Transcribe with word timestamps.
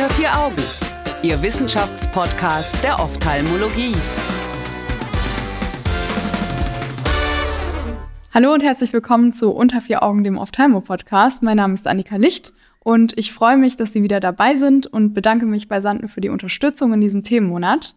Unter 0.00 0.14
vier 0.14 0.34
Augen, 0.34 0.62
Ihr 1.22 1.42
Wissenschaftspodcast 1.42 2.82
der 2.82 2.98
Ophthalmologie. 3.00 3.94
Hallo 8.32 8.54
und 8.54 8.62
herzlich 8.62 8.94
willkommen 8.94 9.34
zu 9.34 9.50
Unter 9.50 9.82
vier 9.82 10.02
Augen, 10.02 10.24
dem 10.24 10.38
Ophthalmo-Podcast. 10.38 11.42
Mein 11.42 11.58
Name 11.58 11.74
ist 11.74 11.86
Annika 11.86 12.16
Licht 12.16 12.54
und 12.78 13.18
ich 13.18 13.34
freue 13.34 13.58
mich, 13.58 13.76
dass 13.76 13.92
Sie 13.92 14.02
wieder 14.02 14.20
dabei 14.20 14.54
sind 14.54 14.86
und 14.86 15.12
bedanke 15.12 15.44
mich 15.44 15.68
bei 15.68 15.82
Sanden 15.82 16.08
für 16.08 16.22
die 16.22 16.30
Unterstützung 16.30 16.94
in 16.94 17.02
diesem 17.02 17.22
Themenmonat. 17.22 17.94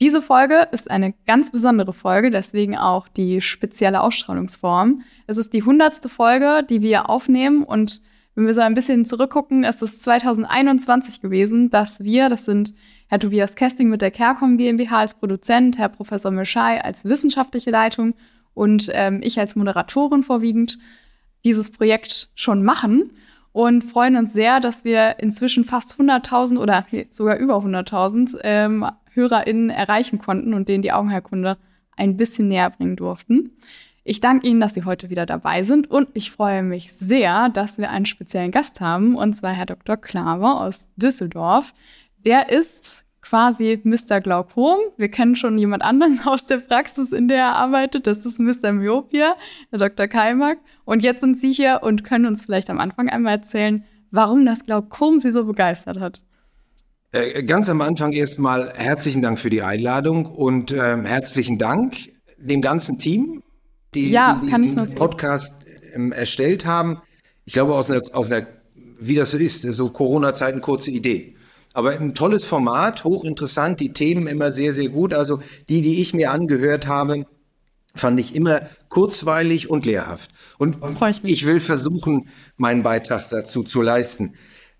Diese 0.00 0.22
Folge 0.22 0.66
ist 0.72 0.90
eine 0.90 1.14
ganz 1.24 1.52
besondere 1.52 1.92
Folge, 1.92 2.32
deswegen 2.32 2.76
auch 2.76 3.06
die 3.06 3.40
spezielle 3.40 4.00
Ausstrahlungsform. 4.00 5.02
Es 5.28 5.36
ist 5.36 5.52
die 5.52 5.62
hundertste 5.62 6.08
Folge, 6.08 6.66
die 6.68 6.82
wir 6.82 7.08
aufnehmen 7.08 7.62
und 7.62 8.02
wenn 8.34 8.46
wir 8.46 8.54
so 8.54 8.60
ein 8.60 8.74
bisschen 8.74 9.04
zurückgucken, 9.04 9.64
ist 9.64 9.82
es 9.82 10.00
2021 10.00 11.20
gewesen, 11.20 11.70
dass 11.70 12.02
wir, 12.02 12.28
das 12.28 12.44
sind 12.44 12.74
Herr 13.08 13.20
Tobias 13.20 13.54
Kesting 13.54 13.88
mit 13.88 14.02
der 14.02 14.10
CareCom 14.10 14.56
GmbH 14.56 14.98
als 14.98 15.14
Produzent, 15.14 15.78
Herr 15.78 15.88
Professor 15.88 16.30
Mischai 16.30 16.82
als 16.82 17.04
wissenschaftliche 17.04 17.70
Leitung 17.70 18.14
und 18.54 18.90
ähm, 18.92 19.20
ich 19.22 19.38
als 19.38 19.56
Moderatorin 19.56 20.22
vorwiegend, 20.22 20.78
dieses 21.44 21.70
Projekt 21.70 22.30
schon 22.34 22.64
machen 22.64 23.12
und 23.52 23.82
freuen 23.82 24.16
uns 24.16 24.32
sehr, 24.32 24.58
dass 24.58 24.84
wir 24.84 25.20
inzwischen 25.20 25.64
fast 25.64 26.00
100.000 26.00 26.58
oder 26.58 26.86
sogar 27.10 27.36
über 27.36 27.56
100.000 27.58 28.38
ähm, 28.42 28.86
HörerInnen 29.10 29.70
erreichen 29.70 30.18
konnten 30.18 30.54
und 30.54 30.68
denen 30.68 30.82
die 30.82 30.92
Augenheilkunde 30.92 31.56
ein 31.96 32.16
bisschen 32.16 32.48
näher 32.48 32.70
bringen 32.70 32.96
durften. 32.96 33.52
Ich 34.06 34.20
danke 34.20 34.46
Ihnen, 34.46 34.60
dass 34.60 34.74
Sie 34.74 34.84
heute 34.84 35.08
wieder 35.08 35.24
dabei 35.24 35.62
sind 35.62 35.90
und 35.90 36.08
ich 36.12 36.30
freue 36.30 36.62
mich 36.62 36.92
sehr, 36.92 37.48
dass 37.48 37.78
wir 37.78 37.90
einen 37.90 38.04
speziellen 38.04 38.50
Gast 38.50 38.82
haben, 38.82 39.16
und 39.16 39.32
zwar 39.32 39.52
Herr 39.52 39.64
Dr. 39.64 39.96
Klaver 39.96 40.60
aus 40.60 40.90
Düsseldorf. 40.96 41.72
Der 42.18 42.50
ist 42.50 43.06
quasi 43.22 43.80
Mr. 43.82 44.20
Glaukom. 44.20 44.76
Wir 44.98 45.08
kennen 45.10 45.36
schon 45.36 45.58
jemand 45.58 45.82
anderes 45.82 46.20
aus 46.26 46.44
der 46.44 46.58
Praxis, 46.58 47.12
in 47.12 47.28
der 47.28 47.38
er 47.38 47.56
arbeitet. 47.56 48.06
Das 48.06 48.26
ist 48.26 48.38
Mr. 48.38 48.72
Myopia, 48.72 49.36
Herr 49.70 49.78
Dr. 49.78 50.06
Kaimak. 50.06 50.58
Und 50.84 51.02
jetzt 51.02 51.20
sind 51.20 51.38
Sie 51.38 51.52
hier 51.52 51.80
und 51.82 52.04
können 52.04 52.26
uns 52.26 52.42
vielleicht 52.42 52.68
am 52.68 52.80
Anfang 52.80 53.08
einmal 53.08 53.36
erzählen, 53.36 53.84
warum 54.10 54.44
das 54.44 54.64
Glaukom 54.64 55.18
Sie 55.18 55.32
so 55.32 55.46
begeistert 55.46 55.98
hat. 55.98 56.22
Äh, 57.12 57.42
ganz 57.44 57.70
am 57.70 57.80
Anfang 57.80 58.12
erstmal 58.12 58.70
herzlichen 58.74 59.22
Dank 59.22 59.38
für 59.38 59.48
die 59.48 59.62
Einladung 59.62 60.26
und 60.26 60.72
äh, 60.72 61.02
herzlichen 61.02 61.56
Dank 61.56 61.96
dem 62.36 62.60
ganzen 62.60 62.98
Team, 62.98 63.42
die, 63.94 64.10
ja, 64.10 64.40
die 64.42 64.50
diesen 64.62 64.94
Podcast 64.94 65.54
ähm, 65.94 66.12
erstellt 66.12 66.66
haben. 66.66 67.00
Ich 67.44 67.52
glaube, 67.52 67.74
aus 67.74 67.90
einer, 67.90 68.02
aus 68.12 68.30
einer, 68.30 68.46
wie 68.98 69.14
das 69.14 69.32
so 69.32 69.38
ist, 69.38 69.62
so 69.62 69.90
Corona-Zeiten 69.90 70.60
kurze 70.60 70.90
Idee. 70.90 71.36
Aber 71.72 71.90
ein 71.90 72.14
tolles 72.14 72.44
Format, 72.44 73.04
hochinteressant, 73.04 73.80
die 73.80 73.92
Themen 73.92 74.28
immer 74.28 74.52
sehr, 74.52 74.72
sehr 74.72 74.88
gut. 74.88 75.12
Also 75.12 75.40
die, 75.68 75.82
die 75.82 76.00
ich 76.00 76.14
mir 76.14 76.30
angehört 76.30 76.86
habe, 76.86 77.26
fand 77.94 78.20
ich 78.20 78.34
immer 78.34 78.62
kurzweilig 78.88 79.70
und 79.70 79.84
lehrhaft. 79.84 80.30
Und 80.58 80.76
ich, 81.08 81.24
ich, 81.24 81.46
will 81.46 81.60
versuchen, 81.60 82.28
meinen 82.56 82.82
Beitrag 82.82 83.28
dazu 83.28 83.64
zu 83.64 83.82
leisten. 83.82 84.34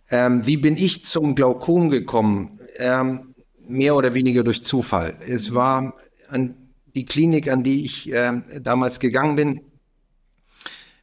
Ähm, 0.09 0.47
wie 0.47 0.57
bin 0.57 0.77
ich 0.77 1.03
zum 1.03 1.35
Glaukom 1.35 1.91
gekommen? 1.91 2.61
Ähm, 2.77 3.35
mehr 3.67 3.97
oder 3.97 4.15
weniger 4.15 4.45
durch 4.45 4.63
Zufall. 4.63 5.17
Es 5.27 5.55
war 5.55 5.95
an 6.29 6.64
die 6.95 7.05
Klinik, 7.05 7.51
an 7.51 7.63
die 7.63 7.85
ich 7.85 8.13
äh, 8.13 8.43
damals 8.61 9.01
gegangen 9.01 9.37
bin, 9.37 9.61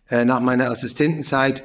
äh, 0.10 0.26
nach 0.26 0.40
meiner 0.40 0.70
Assistentenzeit, 0.70 1.64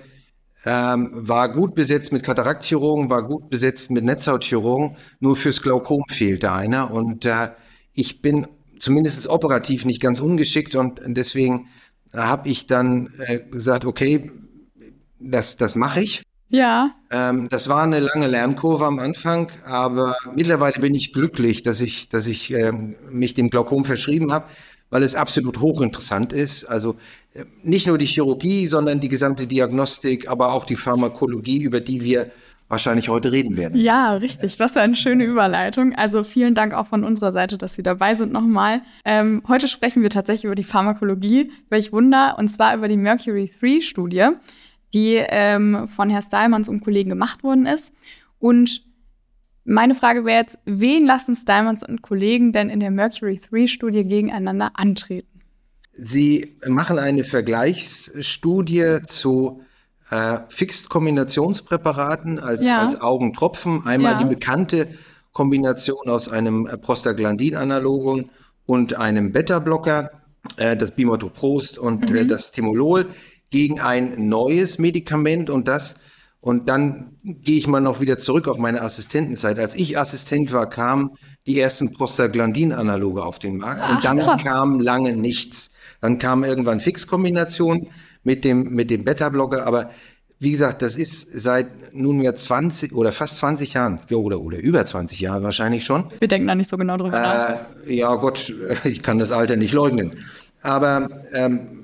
ähm, 0.64 1.10
war 1.12 1.52
gut 1.52 1.74
besetzt 1.74 2.12
mit 2.12 2.24
Kataraktchirurgen, 2.24 3.08
war 3.08 3.22
gut 3.22 3.50
besetzt 3.50 3.90
mit 3.90 4.04
Netzhautchirurgen, 4.04 4.96
nur 5.20 5.36
fürs 5.36 5.62
Glaukom 5.62 6.02
fehlte 6.08 6.52
einer. 6.52 6.90
Und 6.90 7.24
äh, 7.24 7.50
ich 7.92 8.20
bin 8.20 8.48
zumindest 8.78 9.28
operativ 9.28 9.84
nicht 9.84 10.00
ganz 10.00 10.20
ungeschickt 10.20 10.74
und 10.74 11.00
deswegen 11.06 11.68
habe 12.12 12.48
ich 12.48 12.66
dann 12.66 13.12
äh, 13.18 13.40
gesagt, 13.40 13.84
okay, 13.84 14.30
das, 15.18 15.56
das 15.56 15.74
mache 15.76 16.02
ich. 16.02 16.22
Ja. 16.48 16.94
Ähm, 17.10 17.48
das 17.48 17.68
war 17.68 17.82
eine 17.82 18.00
lange 18.00 18.26
Lernkurve 18.26 18.86
am 18.86 18.98
Anfang, 18.98 19.50
aber 19.64 20.16
mittlerweile 20.34 20.80
bin 20.80 20.94
ich 20.94 21.12
glücklich, 21.12 21.62
dass 21.62 21.80
ich, 21.80 22.08
dass 22.08 22.26
ich 22.26 22.52
ähm, 22.52 22.94
mich 23.10 23.34
dem 23.34 23.50
Glaukom 23.50 23.84
verschrieben 23.84 24.32
habe, 24.32 24.46
weil 24.90 25.02
es 25.02 25.14
absolut 25.14 25.60
hochinteressant 25.60 26.32
ist. 26.32 26.64
Also 26.64 26.96
äh, 27.34 27.44
nicht 27.62 27.86
nur 27.86 27.98
die 27.98 28.06
Chirurgie, 28.06 28.66
sondern 28.66 29.00
die 29.00 29.08
gesamte 29.08 29.46
Diagnostik, 29.46 30.28
aber 30.28 30.52
auch 30.52 30.64
die 30.64 30.76
Pharmakologie, 30.76 31.62
über 31.62 31.80
die 31.80 32.02
wir 32.02 32.30
wahrscheinlich 32.68 33.08
heute 33.08 33.30
reden 33.30 33.56
werden. 33.56 33.80
Ja, 33.80 34.14
richtig. 34.14 34.58
Was 34.58 34.72
für 34.72 34.80
eine 34.80 34.96
schöne 34.96 35.24
Überleitung. 35.24 35.94
Also 35.94 36.24
vielen 36.24 36.54
Dank 36.54 36.74
auch 36.74 36.86
von 36.86 37.04
unserer 37.04 37.32
Seite, 37.32 37.58
dass 37.58 37.74
Sie 37.74 37.82
dabei 37.82 38.14
sind 38.14 38.32
nochmal. 38.32 38.82
Ähm, 39.04 39.42
heute 39.46 39.68
sprechen 39.68 40.02
wir 40.02 40.10
tatsächlich 40.10 40.44
über 40.44 40.56
die 40.56 40.64
Pharmakologie, 40.64 41.52
welch 41.68 41.92
Wunder, 41.92 42.36
und 42.38 42.48
zwar 42.48 42.74
über 42.74 42.88
die 42.88 42.96
Mercury 42.96 43.44
3-Studie 43.44 44.30
die 44.94 45.16
ähm, 45.16 45.88
von 45.88 46.10
Herr 46.10 46.22
Stallmanns 46.22 46.68
und 46.68 46.80
Kollegen 46.82 47.10
gemacht 47.10 47.42
worden 47.42 47.66
ist. 47.66 47.92
Und 48.38 48.84
meine 49.64 49.94
Frage 49.94 50.24
wäre 50.24 50.40
jetzt, 50.40 50.58
wen 50.64 51.06
lassen 51.06 51.34
Stallmanns 51.34 51.82
und 51.82 52.02
Kollegen 52.02 52.52
denn 52.52 52.70
in 52.70 52.80
der 52.80 52.90
Mercury 52.90 53.34
3-Studie 53.34 54.04
gegeneinander 54.04 54.70
antreten? 54.74 55.40
Sie 55.92 56.56
machen 56.66 56.98
eine 56.98 57.24
Vergleichsstudie 57.24 58.98
zu 59.06 59.62
äh, 60.10 60.38
Fixed-Kombinationspräparaten 60.48 62.38
als, 62.38 62.64
ja. 62.64 62.82
als 62.82 63.00
Augentropfen. 63.00 63.86
Einmal 63.86 64.12
ja. 64.12 64.18
die 64.18 64.26
bekannte 64.26 64.88
Kombination 65.32 66.08
aus 66.08 66.28
einem 66.28 66.68
Prostaglandin-Analogon 66.80 68.30
und 68.66 68.94
einem 68.94 69.32
Beta-Blocker, 69.32 70.10
äh, 70.56 70.76
das 70.76 70.92
Bimatoprost 70.92 71.78
und 71.78 72.10
äh, 72.10 72.12
mhm. 72.12 72.18
äh, 72.18 72.24
das 72.26 72.52
Timolol 72.52 73.06
gegen 73.56 73.80
ein 73.80 74.28
neues 74.28 74.76
Medikament 74.78 75.48
und 75.48 75.66
das 75.66 75.96
und 76.42 76.68
dann 76.68 77.16
gehe 77.24 77.56
ich 77.56 77.66
mal 77.66 77.80
noch 77.80 78.00
wieder 78.00 78.18
zurück 78.18 78.48
auf 78.48 78.58
meine 78.58 78.82
Assistentenzeit. 78.82 79.58
Als 79.58 79.74
ich 79.74 79.98
Assistent 79.98 80.52
war, 80.52 80.68
kamen 80.68 81.12
die 81.46 81.58
ersten 81.58 81.90
Prostaglandin-Analoge 81.90 83.24
auf 83.24 83.38
den 83.38 83.56
Markt 83.56 83.80
Ach, 83.82 83.94
und 83.94 84.04
dann 84.04 84.18
krass. 84.18 84.44
kam 84.44 84.78
lange 84.78 85.16
nichts. 85.16 85.70
Dann 86.02 86.18
kam 86.18 86.44
irgendwann 86.44 86.80
Fixkombination 86.80 87.88
mit 88.24 88.44
dem, 88.44 88.74
mit 88.74 88.90
dem 88.90 89.04
Beta-Blocker, 89.04 89.66
aber 89.66 89.88
wie 90.38 90.50
gesagt, 90.50 90.82
das 90.82 90.96
ist 90.96 91.26
seit 91.32 91.94
nunmehr 91.94 92.36
20 92.36 92.92
oder 92.92 93.10
fast 93.10 93.38
20 93.38 93.72
Jahren, 93.72 94.00
oder, 94.10 94.38
oder 94.38 94.58
über 94.58 94.84
20 94.84 95.18
Jahren 95.18 95.42
wahrscheinlich 95.42 95.86
schon. 95.86 96.12
Wir 96.18 96.28
denken 96.28 96.46
da 96.46 96.54
nicht 96.54 96.68
so 96.68 96.76
genau 96.76 96.98
drüber 96.98 97.18
nach. 97.18 97.58
Äh, 97.86 97.94
ja 97.94 98.14
Gott, 98.16 98.54
ich 98.84 99.02
kann 99.02 99.18
das 99.18 99.32
Alter 99.32 99.56
nicht 99.56 99.72
leugnen. 99.72 100.14
Aber 100.60 101.08
ähm, 101.32 101.75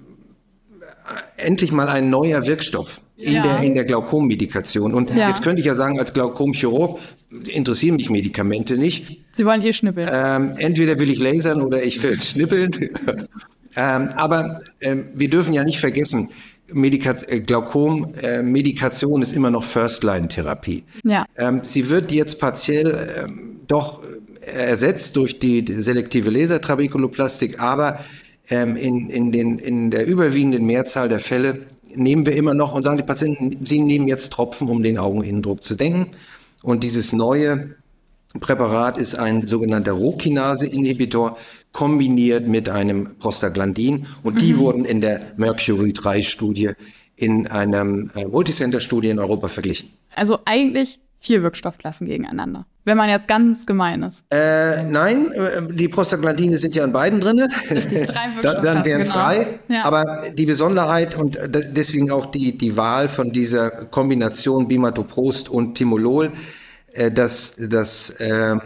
endlich 1.37 1.73
mal 1.73 1.89
ein 1.89 2.11
neuer 2.11 2.47
Wirkstoff 2.47 3.01
in 3.17 3.35
ja. 3.35 3.43
der, 3.43 3.61
in 3.61 3.75
der 3.75 3.85
Glaukommedikation. 3.85 4.95
Und 4.95 5.11
ja. 5.11 5.29
jetzt 5.29 5.43
könnte 5.43 5.61
ich 5.61 5.67
ja 5.67 5.75
sagen, 5.75 5.99
als 5.99 6.13
Glaukomchirurg 6.13 6.99
interessieren 7.47 7.97
mich 7.97 8.11
Medikamente 8.11 8.77
nicht. 8.77 9.21
Sie 9.33 9.45
wollen 9.45 9.63
eh 9.63 9.73
schnippeln. 9.73 10.09
Ähm, 10.13 10.55
entweder 10.57 10.99
will 10.99 11.11
ich 11.11 11.21
lasern 11.21 11.61
oder 11.61 11.83
ich 11.83 12.03
will 12.03 12.21
schnippeln. 12.23 12.91
ähm, 13.77 14.09
aber 14.17 14.61
ähm, 14.81 15.07
wir 15.15 15.31
dürfen 15.31 15.55
ja 15.55 15.65
nicht 15.65 15.81
vergessen, 15.81 16.31
Medika 16.73 17.15
äh, 17.29 17.41
Glaukom, 17.41 18.15
äh, 18.21 18.43
Medikation 18.43 19.23
ist 19.23 19.35
immer 19.35 19.51
noch 19.51 19.65
First-Line-Therapie. 19.65 20.85
Ja. 21.05 21.27
Ähm, 21.37 21.61
sie 21.63 21.91
wird 21.91 22.13
jetzt 22.13 22.39
partiell 22.39 23.27
ähm, 23.29 23.61
doch 23.67 24.03
ersetzt 24.41 25.17
durch 25.17 25.39
die 25.39 25.65
selektive 25.79 26.31
Lasertrabekuloplastik, 26.31 27.61
aber 27.61 28.01
ähm, 28.51 28.77
in, 28.77 29.11
in, 29.11 29.33
den, 29.33 29.59
in 29.59 29.91
der 29.91 30.07
überwiegenden 30.07 30.65
Mehrzahl 30.65 31.09
der 31.09 31.21
Fälle 31.21 31.67
nehmen 31.95 32.27
wir 32.27 32.35
immer 32.35 32.55
noch 32.55 32.75
und 32.75 32.85
sagen 32.85 32.97
die 32.97 33.03
Patienten, 33.03 33.65
sie 33.65 33.81
nehmen 33.81 34.09
jetzt 34.09 34.33
Tropfen, 34.33 34.69
um 34.69 34.83
den 34.83 34.99
Augeninnendruck 34.99 35.63
zu 35.63 35.75
denken. 35.75 36.09
Und 36.63 36.85
dieses 36.85 37.13
neue 37.13 37.75
Präparat 38.41 38.97
ist 38.97 39.15
ein 39.15 39.47
sogenannter 39.47 39.93
Rohkinase-Inhibitor 39.93 41.37
kombiniert 41.73 42.47
mit 42.49 42.69
einem 42.69 43.17
Prostaglandin. 43.19 44.07
Und 44.23 44.41
die 44.41 44.55
mhm. 44.55 44.59
wurden 44.59 44.85
in 44.85 45.01
der 45.01 45.33
Mercury 45.37 45.91
3-Studie 45.91 46.71
in 47.17 47.47
einer 47.47 47.83
äh, 48.15 48.25
Multicenter-Studie 48.27 49.11
in 49.11 49.19
Europa 49.19 49.49
verglichen. 49.49 49.91
Also 50.15 50.39
eigentlich 50.45 50.99
vier 51.23 51.43
Wirkstoffklassen 51.43 52.07
gegeneinander. 52.07 52.67
Wenn 52.85 52.97
man 52.97 53.09
jetzt 53.09 53.29
ganz 53.29 53.65
gemein 53.65 54.03
ist. 54.03 54.27
Äh, 54.31 54.83
nein, 54.83 55.31
äh, 55.31 55.73
die 55.73 55.87
Prostaglandine 55.87 56.59
sind 56.59 56.75
ja 56.75 56.85
in 56.85 56.93
beiden 56.93 57.21
drin. 57.21 57.47
Richtig, 57.71 58.07
drei 58.07 58.35
Wirkstoffklassen. 58.35 58.63
Dann 58.63 58.85
wären 58.85 59.01
es 59.03 59.09
genau. 59.09 59.25
drei. 59.25 59.61
Ja. 59.69 59.85
Aber 59.85 60.25
die 60.37 60.47
Besonderheit 60.47 61.15
und 61.15 61.39
deswegen 61.49 62.11
auch 62.11 62.27
die, 62.27 62.59
die 62.59 62.77
Wahl 62.77 63.09
von 63.09 63.31
dieser 63.31 63.71
Kombination 63.71 64.67
Bimatoprost 64.67 65.49
und 65.49 65.77
Timolol, 65.77 66.33
äh, 66.93 67.13
das, 67.13 67.55
das 67.57 68.11
äh, 68.11 68.57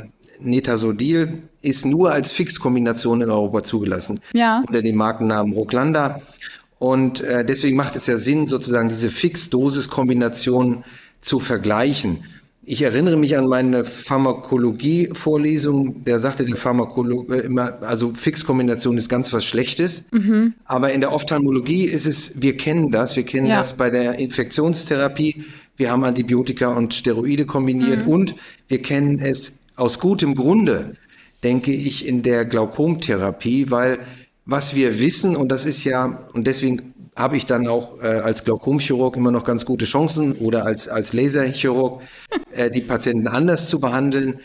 Netasodil 0.40 1.42
ist 1.60 1.84
nur 1.84 2.12
als 2.12 2.32
Fixkombination 2.32 3.20
in 3.20 3.30
Europa 3.30 3.64
zugelassen. 3.64 4.20
Ja. 4.32 4.62
Unter 4.66 4.80
dem 4.80 4.96
Markennamen 4.96 5.52
Roclanda. 5.52 6.22
Und 6.78 7.20
äh, 7.20 7.44
deswegen 7.44 7.76
macht 7.76 7.96
es 7.96 8.06
ja 8.06 8.16
Sinn, 8.16 8.46
sozusagen 8.46 8.88
diese 8.88 9.10
Fixdosis-Kombination 9.10 10.84
zu 11.20 11.38
vergleichen. 11.38 12.24
Ich 12.68 12.82
erinnere 12.82 13.16
mich 13.16 13.38
an 13.38 13.46
meine 13.46 13.84
Pharmakologie-Vorlesung, 13.84 16.02
der 16.02 16.18
sagte 16.18 16.44
der 16.44 16.56
Pharmakologe 16.56 17.36
immer, 17.36 17.80
also 17.82 18.12
Fixkombination 18.12 18.98
ist 18.98 19.08
ganz 19.08 19.32
was 19.32 19.44
Schlechtes. 19.44 20.04
Mhm. 20.10 20.54
Aber 20.64 20.92
in 20.92 21.00
der 21.00 21.12
Ophthalmologie 21.12 21.84
ist 21.84 22.06
es, 22.06 22.42
wir 22.42 22.56
kennen 22.56 22.90
das, 22.90 23.14
wir 23.14 23.22
kennen 23.22 23.46
ja. 23.46 23.58
das 23.58 23.76
bei 23.76 23.88
der 23.88 24.18
Infektionstherapie. 24.18 25.44
Wir 25.76 25.92
haben 25.92 26.02
Antibiotika 26.02 26.66
und 26.68 26.92
Steroide 26.92 27.46
kombiniert 27.46 28.06
mhm. 28.06 28.12
und 28.12 28.34
wir 28.66 28.82
kennen 28.82 29.20
es 29.20 29.60
aus 29.76 30.00
gutem 30.00 30.34
Grunde, 30.34 30.96
denke 31.44 31.72
ich, 31.72 32.04
in 32.04 32.24
der 32.24 32.44
Glaukomtherapie, 32.44 33.70
weil 33.70 34.00
was 34.44 34.74
wir 34.74 34.98
wissen, 34.98 35.36
und 35.36 35.50
das 35.50 35.66
ist 35.66 35.84
ja, 35.84 36.26
und 36.32 36.48
deswegen 36.48 36.94
habe 37.16 37.36
ich 37.36 37.46
dann 37.46 37.66
auch 37.66 38.00
äh, 38.02 38.06
als 38.06 38.44
Glaukomchirurg 38.44 39.16
immer 39.16 39.30
noch 39.30 39.44
ganz 39.44 39.64
gute 39.64 39.86
Chancen 39.86 40.32
oder 40.36 40.66
als, 40.66 40.88
als 40.88 41.14
Laserchirurg 41.14 42.02
äh, 42.52 42.70
die 42.70 42.82
Patienten 42.82 43.26
anders 43.26 43.68
zu 43.68 43.80
behandeln. 43.80 44.40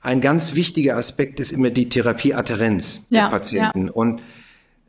Ein 0.00 0.20
ganz 0.20 0.54
wichtiger 0.54 0.96
Aspekt 0.96 1.40
ist 1.40 1.52
immer 1.52 1.70
die 1.70 1.88
Therapieadherenz 1.88 3.02
ja, 3.10 3.22
der 3.22 3.30
Patienten. 3.30 3.86
Ja. 3.86 3.92
Und 3.92 4.22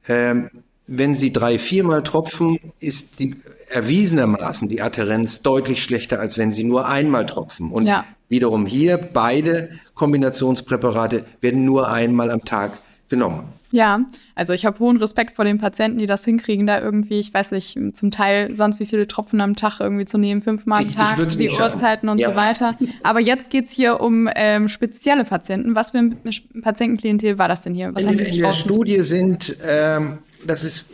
ähm, 0.07 0.49
wenn 0.85 1.15
Sie 1.15 1.33
drei, 1.33 1.57
viermal 1.57 2.03
tropfen, 2.03 2.59
ist 2.79 3.19
die 3.19 3.35
erwiesenermaßen 3.69 4.67
die 4.67 4.81
Adherenz 4.81 5.41
deutlich 5.41 5.83
schlechter, 5.83 6.19
als 6.19 6.37
wenn 6.37 6.51
Sie 6.51 6.63
nur 6.63 6.87
einmal 6.87 7.25
tropfen. 7.25 7.71
Und 7.71 7.87
ja. 7.87 8.05
wiederum 8.29 8.65
hier, 8.65 8.97
beide 8.97 9.69
Kombinationspräparate 9.95 11.25
werden 11.41 11.65
nur 11.65 11.89
einmal 11.89 12.29
am 12.29 12.45
Tag 12.45 12.73
genommen. 13.09 13.45
Ja, 13.73 14.05
also 14.35 14.53
ich 14.53 14.67
habe 14.67 14.77
hohen 14.77 14.97
Respekt 14.97 15.35
vor 15.35 15.45
den 15.45 15.57
Patienten, 15.57 15.97
die 15.97 16.05
das 16.05 16.23
hinkriegen, 16.23 16.67
da 16.67 16.79
irgendwie, 16.79 17.17
ich 17.17 17.33
weiß 17.33 17.53
nicht, 17.53 17.75
zum 17.93 18.11
Teil 18.11 18.53
sonst 18.53 18.79
wie 18.79 18.85
viele 18.85 19.07
Tropfen 19.07 19.41
am 19.41 19.55
Tag 19.55 19.79
irgendwie 19.79 20.05
zu 20.05 20.19
nehmen, 20.19 20.43
fünfmal 20.43 20.83
am 20.83 20.91
Tag, 20.91 21.27
die 21.29 21.49
Uhrzeiten 21.49 22.07
und 22.07 22.19
ja. 22.19 22.29
so 22.29 22.35
weiter. 22.35 22.77
Aber 23.01 23.19
jetzt 23.19 23.49
geht's 23.49 23.71
hier 23.71 23.99
um 23.99 24.29
ähm, 24.35 24.67
spezielle 24.67 25.25
Patienten. 25.25 25.73
Was 25.73 25.89
für 25.89 25.97
ein 25.97 26.15
Patientenklientel 26.61 27.39
war 27.39 27.47
das 27.47 27.63
denn 27.63 27.73
hier? 27.73 27.89
Was 27.95 28.03
in, 28.03 28.19
in 28.19 28.41
der 28.41 28.53
Studie 28.53 29.01
sind, 29.01 29.57
ähm, 29.65 30.19
das 30.45 30.63
ist, 30.63 30.85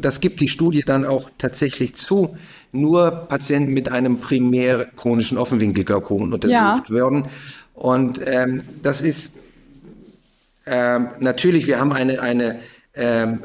das 0.00 0.18
gibt 0.18 0.40
die 0.40 0.48
Studie 0.48 0.82
dann 0.84 1.04
auch 1.04 1.30
tatsächlich 1.38 1.94
zu, 1.94 2.36
nur 2.72 3.12
Patienten 3.12 3.72
mit 3.72 3.92
einem 3.92 4.18
primär 4.18 4.86
chronischen 4.96 5.38
Offenwinkelglaukom 5.38 6.32
untersucht 6.32 6.50
ja. 6.50 6.82
werden. 6.88 7.28
Und 7.74 8.20
ähm, 8.26 8.64
das 8.82 9.02
ist 9.02 9.34
ähm, 10.66 11.08
natürlich, 11.20 11.66
wir 11.66 11.80
haben 11.80 11.92
eine, 11.92 12.20
eine 12.20 12.60
ähm, 12.94 13.40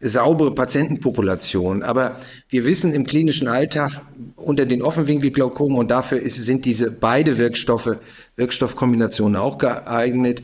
saubere 0.00 0.54
Patientenpopulation, 0.54 1.82
aber 1.82 2.16
wir 2.48 2.64
wissen 2.64 2.94
im 2.94 3.04
klinischen 3.04 3.48
Alltag 3.48 4.00
unter 4.36 4.64
den 4.64 4.82
Offenwinkelglaukomen 4.82 5.76
und 5.76 5.90
dafür 5.90 6.20
ist, 6.20 6.36
sind 6.36 6.64
diese 6.64 6.90
beide 6.90 7.36
Wirkstoffe, 7.38 7.98
Wirkstoffkombinationen 8.36 9.36
auch 9.36 9.58
geeignet. 9.58 10.42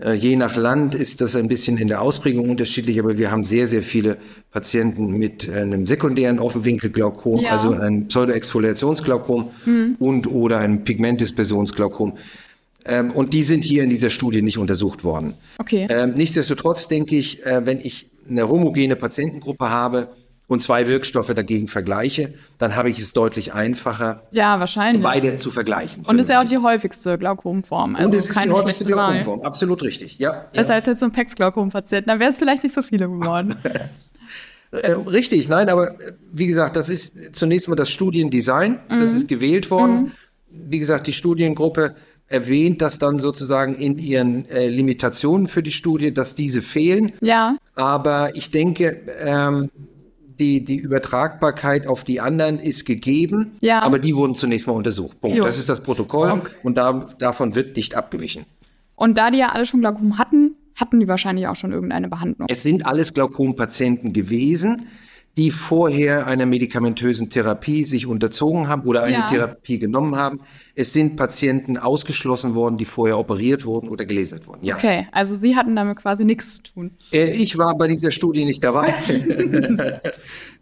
Äh, 0.00 0.14
je 0.14 0.34
nach 0.34 0.56
Land 0.56 0.94
ist 0.94 1.20
das 1.20 1.36
ein 1.36 1.46
bisschen 1.46 1.78
in 1.78 1.86
der 1.86 2.02
Ausprägung 2.02 2.50
unterschiedlich, 2.50 2.98
aber 2.98 3.16
wir 3.16 3.30
haben 3.30 3.44
sehr, 3.44 3.68
sehr 3.68 3.82
viele 3.82 4.16
Patienten 4.50 5.12
mit 5.12 5.48
einem 5.48 5.86
sekundären 5.86 6.40
Offenwinkelglaukom, 6.40 7.42
ja. 7.42 7.50
also 7.50 7.72
einem 7.72 8.08
Pseudoexfoliationsglaukom 8.08 9.50
hm. 9.64 9.96
und 9.98 10.26
oder 10.26 10.58
einem 10.58 10.82
Pigmentdispersionsglaukom. 10.82 12.14
Ähm, 12.84 13.10
und 13.10 13.34
die 13.34 13.42
sind 13.42 13.64
hier 13.64 13.82
in 13.82 13.90
dieser 13.90 14.10
Studie 14.10 14.42
nicht 14.42 14.58
untersucht 14.58 15.04
worden. 15.04 15.34
Okay. 15.58 15.86
Ähm, 15.90 16.14
nichtsdestotrotz 16.14 16.88
denke 16.88 17.16
ich, 17.16 17.44
äh, 17.44 17.64
wenn 17.66 17.80
ich 17.80 18.08
eine 18.28 18.48
homogene 18.48 18.96
Patientengruppe 18.96 19.70
habe 19.70 20.08
und 20.46 20.60
zwei 20.60 20.86
Wirkstoffe 20.88 21.32
dagegen 21.32 21.68
vergleiche, 21.68 22.34
dann 22.58 22.74
habe 22.74 22.90
ich 22.90 22.98
es 22.98 23.12
deutlich 23.12 23.52
einfacher, 23.52 24.22
ja, 24.32 24.58
wahrscheinlich. 24.58 25.02
beide 25.02 25.36
zu 25.36 25.50
vergleichen. 25.50 26.04
Und 26.06 26.18
ist 26.18 26.28
ja 26.28 26.42
auch 26.42 26.48
die 26.48 26.58
häufigste 26.58 27.18
Glaukomform. 27.18 27.94
Also 27.94 28.10
und 28.10 28.16
es 28.16 28.26
ist 28.26 28.34
keine 28.34 28.52
die 28.52 28.58
häufigste 28.58 28.84
Glaukomform, 28.84 29.42
absolut 29.42 29.82
richtig. 29.82 30.18
Ja, 30.18 30.46
Besser 30.52 30.70
ja. 30.70 30.74
als 30.76 30.86
jetzt 30.86 31.00
so 31.00 31.06
ein 31.06 31.12
PEX-Glaukom-Patient, 31.12 32.08
dann 32.08 32.18
wäre 32.18 32.30
es 32.30 32.38
vielleicht 32.38 32.64
nicht 32.64 32.74
so 32.74 32.82
viele 32.82 33.08
geworden. 33.08 33.56
Äh, 34.72 34.92
richtig, 34.92 35.48
nein, 35.48 35.68
aber 35.68 36.00
äh, 36.00 36.12
wie 36.32 36.46
gesagt, 36.46 36.76
das 36.76 36.88
ist 36.88 37.34
zunächst 37.34 37.68
mal 37.68 37.74
das 37.74 37.90
Studiendesign, 37.90 38.78
mhm. 38.88 39.00
das 39.00 39.12
ist 39.12 39.26
gewählt 39.26 39.68
worden. 39.68 40.02
Mhm. 40.02 40.12
Wie 40.48 40.78
gesagt, 40.78 41.08
die 41.08 41.12
Studiengruppe 41.12 41.96
erwähnt 42.30 42.80
das 42.80 42.98
dann 42.98 43.18
sozusagen 43.18 43.74
in 43.74 43.98
ihren 43.98 44.48
äh, 44.48 44.68
Limitationen 44.68 45.48
für 45.48 45.62
die 45.62 45.72
Studie, 45.72 46.14
dass 46.14 46.34
diese 46.34 46.62
fehlen. 46.62 47.12
Ja. 47.20 47.56
Aber 47.74 48.34
ich 48.36 48.50
denke, 48.50 49.02
ähm, 49.18 49.68
die, 50.38 50.64
die 50.64 50.76
Übertragbarkeit 50.76 51.86
auf 51.86 52.04
die 52.04 52.20
anderen 52.20 52.58
ist 52.58 52.86
gegeben, 52.86 53.58
ja. 53.60 53.82
aber 53.82 53.98
die 53.98 54.14
wurden 54.16 54.36
zunächst 54.36 54.66
mal 54.66 54.72
untersucht. 54.72 55.20
Punkt. 55.20 55.38
Das 55.38 55.58
ist 55.58 55.68
das 55.68 55.82
Protokoll 55.82 56.30
okay. 56.30 56.52
und 56.62 56.78
da, 56.78 57.08
davon 57.18 57.54
wird 57.54 57.76
nicht 57.76 57.94
abgewichen. 57.94 58.46
Und 58.94 59.18
da 59.18 59.30
die 59.30 59.38
ja 59.38 59.50
alle 59.50 59.66
schon 59.66 59.80
Glaukom 59.80 60.16
hatten, 60.16 60.54
hatten 60.76 61.00
die 61.00 61.08
wahrscheinlich 61.08 61.46
auch 61.48 61.56
schon 61.56 61.72
irgendeine 61.72 62.08
Behandlung. 62.08 62.48
Es 62.48 62.62
sind 62.62 62.86
alles 62.86 63.12
Glaukompatienten 63.12 64.12
gewesen 64.12 64.86
die 65.36 65.50
vorher 65.50 66.26
einer 66.26 66.44
medikamentösen 66.44 67.30
Therapie 67.30 67.84
sich 67.84 68.06
unterzogen 68.06 68.68
haben 68.68 68.82
oder 68.82 69.04
eine 69.04 69.18
ja. 69.18 69.26
Therapie 69.28 69.78
genommen 69.78 70.16
haben. 70.16 70.40
Es 70.74 70.92
sind 70.92 71.16
Patienten 71.16 71.78
ausgeschlossen 71.78 72.54
worden, 72.54 72.78
die 72.78 72.84
vorher 72.84 73.18
operiert 73.18 73.64
wurden 73.64 73.88
oder 73.88 74.04
gelasert 74.04 74.46
wurden. 74.48 74.64
Ja. 74.64 74.74
Okay, 74.74 75.06
also 75.12 75.36
Sie 75.36 75.54
hatten 75.54 75.76
damit 75.76 75.98
quasi 75.98 76.24
nichts 76.24 76.56
zu 76.56 76.62
tun. 76.64 76.90
Äh, 77.12 77.30
ich 77.30 77.56
war 77.56 77.76
bei 77.78 77.86
dieser 77.86 78.10
Studie 78.10 78.44
nicht 78.44 78.64
dabei. 78.64 78.92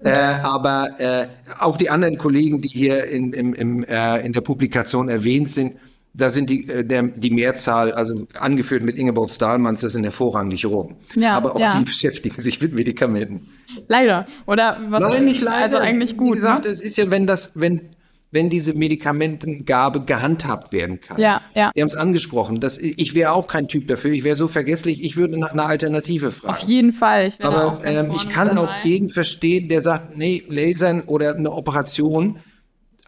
äh, 0.00 0.11
aber 0.11 0.88
äh, 0.99 1.26
auch 1.59 1.79
die 1.79 1.88
anderen 1.88 2.19
Kollegen, 2.19 2.61
die 2.61 2.69
hier 2.69 3.05
in, 3.05 3.32
im, 3.32 3.55
im, 3.55 3.85
äh, 3.85 4.20
in 4.20 4.32
der 4.35 4.43
Publikation 4.43 5.09
erwähnt 5.09 5.50
sind, 5.50 5.76
da 6.14 6.31
sind 6.31 6.50
die, 6.50 6.69
äh, 6.69 6.84
der, 6.84 7.02
die 7.02 7.31
Mehrzahl, 7.31 7.93
also 7.93 8.26
angeführt 8.38 8.82
mit 8.82 8.96
Ingeborg 8.96 9.31
Stahlmanns, 9.31 9.81
das 9.81 9.93
sind 9.93 10.05
hervorragende 10.05 10.56
Chirurgen. 10.56 10.96
Ja, 11.14 11.37
Aber 11.37 11.55
auch 11.55 11.60
ja. 11.60 11.78
die 11.78 11.84
beschäftigen 11.87 12.40
sich 12.40 12.60
mit 12.60 12.75
Medikamenten. 12.75 13.49
Leider, 13.87 14.26
oder? 14.46 14.78
Was 14.88 15.02
Nein, 15.02 15.25
nicht 15.25 15.43
leider. 15.43 15.64
Also 15.64 15.78
eigentlich 15.78 16.16
gut. 16.16 16.32
Wie 16.32 16.37
gesagt, 16.37 16.64
ne? 16.64 16.70
es 16.70 16.81
ist 16.81 16.96
ja, 16.96 17.10
wenn 17.10 17.26
das, 17.26 17.52
wenn, 17.55 17.90
wenn 18.31 18.50
diese 18.50 18.75
Medikamentengabe 18.75 20.05
gehandhabt 20.05 20.72
werden 20.72 21.00
kann. 21.00 21.20
Ja, 21.20 21.40
ja. 21.55 21.70
Sie 21.75 21.81
haben 21.81 21.88
es 21.88 21.96
angesprochen. 21.96 22.60
Das, 22.60 22.78
ich 22.78 23.14
wäre 23.14 23.32
auch 23.32 23.46
kein 23.46 23.69
Typ 23.69 23.88
dafür. 23.88 24.10
Ich 24.12 24.25
wäre 24.25 24.37
so 24.37 24.49
vergesslich. 24.49 25.02
Ich 25.05 25.16
würde 25.16 25.38
nach 25.38 25.52
einer 25.52 25.66
Alternative 25.66 26.32
fragen. 26.32 26.55
Auf 26.55 26.60
jeden 26.62 26.93
Fall. 26.93 27.26
Ich 27.28 27.44
Aber 27.44 27.81
ähm, 27.84 28.12
ich 28.16 28.28
kann 28.28 28.58
auch 28.58 28.72
jeden 28.84 29.08
verstehen, 29.08 29.69
der 29.69 29.82
sagt, 29.82 30.16
nee, 30.16 30.43
Lasern 30.49 31.02
oder 31.02 31.34
eine 31.34 31.52
Operation 31.52 32.38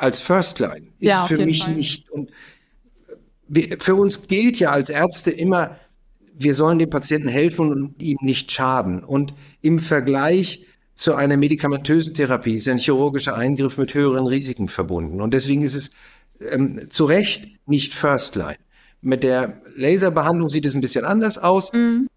als 0.01 0.21
First 0.21 0.59
Line 0.59 0.87
ist 0.99 1.11
ja, 1.11 1.27
für 1.27 1.45
mich 1.45 1.65
Fall. 1.65 1.75
nicht. 1.75 2.11
Und 2.11 2.31
wir, 3.51 3.81
für 3.81 3.97
uns 3.97 4.29
gilt 4.29 4.59
ja 4.61 4.71
als 4.71 4.91
Ärzte 4.91 5.31
immer, 5.31 5.77
wir 6.33 6.55
sollen 6.55 6.79
dem 6.79 6.89
Patienten 6.89 7.29
helfen 7.29 7.71
und 7.71 8.01
ihm 8.01 8.17
nicht 8.23 8.51
schaden. 8.51 9.03
Und 9.05 9.35
im 9.61 9.79
Vergleich 9.79 10.65
zu 10.95 11.15
einer 11.15 11.37
medikamentösen 11.37 12.15
Therapie 12.15 12.57
ist 12.57 12.69
ein 12.69 12.79
chirurgischer 12.79 13.37
Eingriff 13.37 13.77
mit 13.77 13.93
höheren 13.93 14.27
Risiken 14.27 14.69
verbunden. 14.69 15.21
Und 15.21 15.35
deswegen 15.35 15.63
ist 15.63 15.75
es 15.75 15.91
ähm, 16.53 16.89
zu 16.91 17.05
Recht 17.05 17.49
nicht 17.67 17.93
First 17.93 18.37
Line. 18.37 18.59
Mit 19.03 19.25
der 19.25 19.61
Laserbehandlung 19.75 20.49
sieht 20.49 20.67
es 20.67 20.75
ein 20.75 20.81
bisschen 20.81 21.05
anders 21.05 21.37
aus, 21.37 21.73
mhm. 21.73 22.09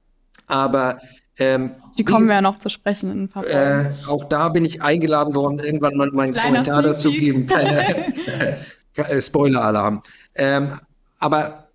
aber 0.47 0.99
ähm, 1.39 1.71
die 1.97 2.03
kommen 2.03 2.27
wir 2.27 2.35
ja 2.35 2.41
noch 2.41 2.57
zu 2.57 2.69
sprechen 2.69 3.11
in 3.11 3.23
ein 3.23 3.29
paar 3.29 3.45
äh, 3.47 3.91
Auch 4.07 4.25
da 4.25 4.49
bin 4.49 4.65
ich 4.65 4.81
eingeladen 4.81 5.33
worden, 5.33 5.59
irgendwann 5.59 5.95
mal 5.95 6.09
meinen 6.11 6.33
Kleiner 6.33 6.63
Kommentar 6.63 6.81
dazu 6.81 7.11
geben. 7.11 7.47
äh, 8.95 9.21
Spoiler-Alarm. 9.21 10.01
Ähm, 10.35 10.73
aber 11.23 11.69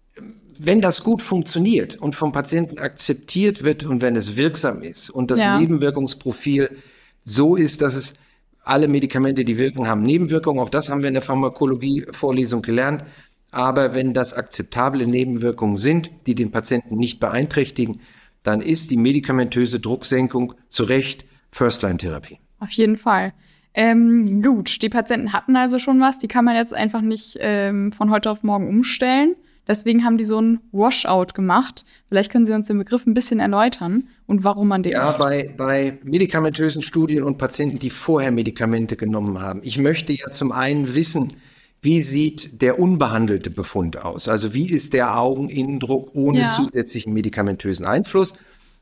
wenn 0.59 0.83
das 0.83 1.03
gut 1.03 1.23
funktioniert 1.23 1.97
und 1.97 2.15
vom 2.15 2.33
Patienten 2.33 2.79
akzeptiert 2.79 3.65
wird 3.65 3.85
und 3.85 4.03
wenn 4.03 4.15
es 4.15 4.37
wirksam 4.37 4.83
ist 4.83 5.09
und 5.09 5.31
das 5.31 5.41
ja. 5.41 5.59
Nebenwirkungsprofil 5.59 6.77
so 7.25 7.57
ist, 7.57 7.81
dass 7.81 7.95
es 7.95 8.15
alle 8.63 8.89
Medikamente, 8.89 9.47
die 9.47 9.57
Wirkung 9.57 9.87
haben, 9.87 10.03
Nebenwirkungen, 10.03 10.61
auch 10.61 10.69
das 10.69 10.91
haben 10.91 11.01
wir 11.01 11.09
in 11.09 11.15
der 11.15 11.23
Pharmakologie-Vorlesung 11.23 12.61
gelernt. 12.61 13.05
Aber 13.51 13.95
wenn 13.95 14.13
das 14.13 14.35
akzeptable 14.35 15.07
Nebenwirkungen 15.07 15.79
sind, 15.79 16.11
die 16.27 16.35
den 16.35 16.51
Patienten 16.51 16.97
nicht 16.97 17.21
beeinträchtigen, 17.21 18.01
dann 18.43 18.61
ist 18.61 18.91
die 18.91 18.99
medikamentöse 18.99 19.81
Drucksenkung 19.81 20.53
zu 20.69 20.83
Recht 20.85 21.25
First-Line-Therapie. 21.53 22.39
Auf 22.59 22.71
jeden 22.73 22.99
Fall. 22.99 23.33
Ähm, 23.81 24.43
gut, 24.43 24.83
die 24.83 24.89
Patienten 24.89 25.33
hatten 25.33 25.55
also 25.55 25.79
schon 25.79 26.01
was, 26.01 26.19
die 26.19 26.27
kann 26.27 26.45
man 26.45 26.57
jetzt 26.57 26.75
einfach 26.75 27.01
nicht 27.01 27.39
ähm, 27.39 27.93
von 27.93 28.11
heute 28.11 28.29
auf 28.29 28.43
morgen 28.43 28.69
umstellen. 28.69 29.37
Deswegen 29.69 30.05
haben 30.05 30.19
die 30.19 30.25
so 30.25 30.41
ein 30.41 30.59
Washout 30.73 31.33
gemacht. 31.33 31.85
Vielleicht 32.09 32.33
können 32.33 32.45
Sie 32.45 32.53
uns 32.53 32.67
den 32.67 32.79
Begriff 32.79 33.07
ein 33.07 33.15
bisschen 33.15 33.39
erläutern 33.39 34.09
und 34.27 34.43
warum 34.43 34.67
man 34.67 34.83
den 34.83 34.95
Ja, 34.95 35.05
macht. 35.05 35.19
bei, 35.19 35.55
bei 35.57 35.97
medikamentösen 36.03 36.83
Studien 36.83 37.23
und 37.23 37.39
Patienten, 37.39 37.79
die 37.79 37.91
vorher 37.91 38.33
Medikamente 38.33 38.97
genommen 38.97 39.41
haben. 39.41 39.61
Ich 39.63 39.79
möchte 39.79 40.13
ja 40.13 40.29
zum 40.33 40.51
einen 40.51 40.97
wissen, 40.97 41.35
wie 41.81 42.01
sieht 42.01 42.61
der 42.61 42.81
unbehandelte 42.81 43.51
Befund 43.51 44.05
aus? 44.05 44.27
Also 44.27 44.55
wie 44.55 44.69
ist 44.69 44.93
der 44.93 45.17
Augeninnendruck 45.17 46.17
ohne 46.17 46.41
ja. 46.41 46.47
zusätzlichen 46.49 47.13
medikamentösen 47.13 47.87
Einfluss? 47.87 48.35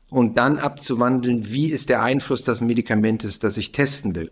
Und 0.09 0.39
dann 0.39 0.57
abzuwandeln, 0.57 1.51
wie 1.51 1.67
ist 1.67 1.89
der 1.89 2.01
Einfluss 2.01 2.41
des 2.41 2.61
Medikamentes, 2.61 3.37
das 3.37 3.59
ich 3.59 3.71
testen 3.71 4.15
will? 4.15 4.31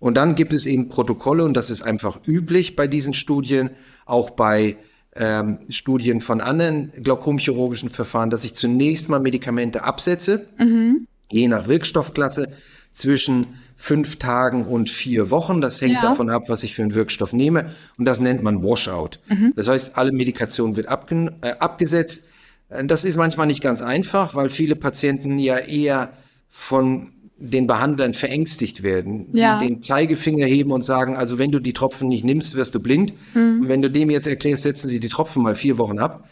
Und 0.00 0.16
dann 0.16 0.34
gibt 0.34 0.52
es 0.52 0.66
eben 0.66 0.88
Protokolle 0.88 1.44
und 1.44 1.56
das 1.56 1.70
ist 1.70 1.82
einfach 1.82 2.20
üblich 2.26 2.76
bei 2.76 2.86
diesen 2.86 3.14
Studien, 3.14 3.70
auch 4.06 4.30
bei 4.30 4.76
ähm, 5.14 5.58
Studien 5.68 6.20
von 6.20 6.40
anderen 6.40 6.92
glaukomchirurgischen 7.02 7.90
Verfahren, 7.90 8.30
dass 8.30 8.44
ich 8.44 8.54
zunächst 8.54 9.08
mal 9.08 9.18
Medikamente 9.18 9.82
absetze, 9.82 10.46
mhm. 10.58 11.08
je 11.30 11.48
nach 11.48 11.66
Wirkstoffklasse, 11.66 12.48
zwischen 12.92 13.46
fünf 13.76 14.16
Tagen 14.16 14.66
und 14.66 14.90
vier 14.90 15.30
Wochen. 15.30 15.60
Das 15.60 15.80
hängt 15.80 15.94
ja. 15.94 16.02
davon 16.02 16.30
ab, 16.30 16.48
was 16.48 16.64
ich 16.64 16.74
für 16.74 16.82
einen 16.82 16.94
Wirkstoff 16.94 17.32
nehme. 17.32 17.70
Und 17.96 18.06
das 18.06 18.20
nennt 18.20 18.42
man 18.42 18.62
Washout. 18.62 19.10
Mhm. 19.28 19.52
Das 19.54 19.68
heißt, 19.68 19.96
alle 19.96 20.12
Medikation 20.12 20.76
wird 20.76 20.88
abge 20.88 21.32
äh, 21.42 21.52
abgesetzt. 21.58 22.26
Äh, 22.68 22.84
das 22.86 23.04
ist 23.04 23.16
manchmal 23.16 23.46
nicht 23.46 23.62
ganz 23.62 23.82
einfach, 23.82 24.34
weil 24.34 24.48
viele 24.48 24.74
Patienten 24.74 25.38
ja 25.38 25.58
eher 25.58 26.12
von 26.48 27.12
den 27.38 27.66
Behandlern 27.66 28.14
verängstigt 28.14 28.82
werden, 28.82 29.28
ja. 29.32 29.60
den 29.60 29.80
Zeigefinger 29.80 30.46
heben 30.46 30.72
und 30.72 30.84
sagen, 30.84 31.16
also 31.16 31.38
wenn 31.38 31.52
du 31.52 31.60
die 31.60 31.72
Tropfen 31.72 32.08
nicht 32.08 32.24
nimmst, 32.24 32.56
wirst 32.56 32.74
du 32.74 32.80
blind. 32.80 33.14
Mhm. 33.34 33.62
Und 33.62 33.68
wenn 33.68 33.80
du 33.80 33.90
dem 33.90 34.10
jetzt 34.10 34.26
erklärst, 34.26 34.64
setzen 34.64 34.88
sie 34.88 34.98
die 34.98 35.08
Tropfen 35.08 35.42
mal 35.42 35.54
vier 35.54 35.78
Wochen 35.78 36.00
ab. 36.00 36.28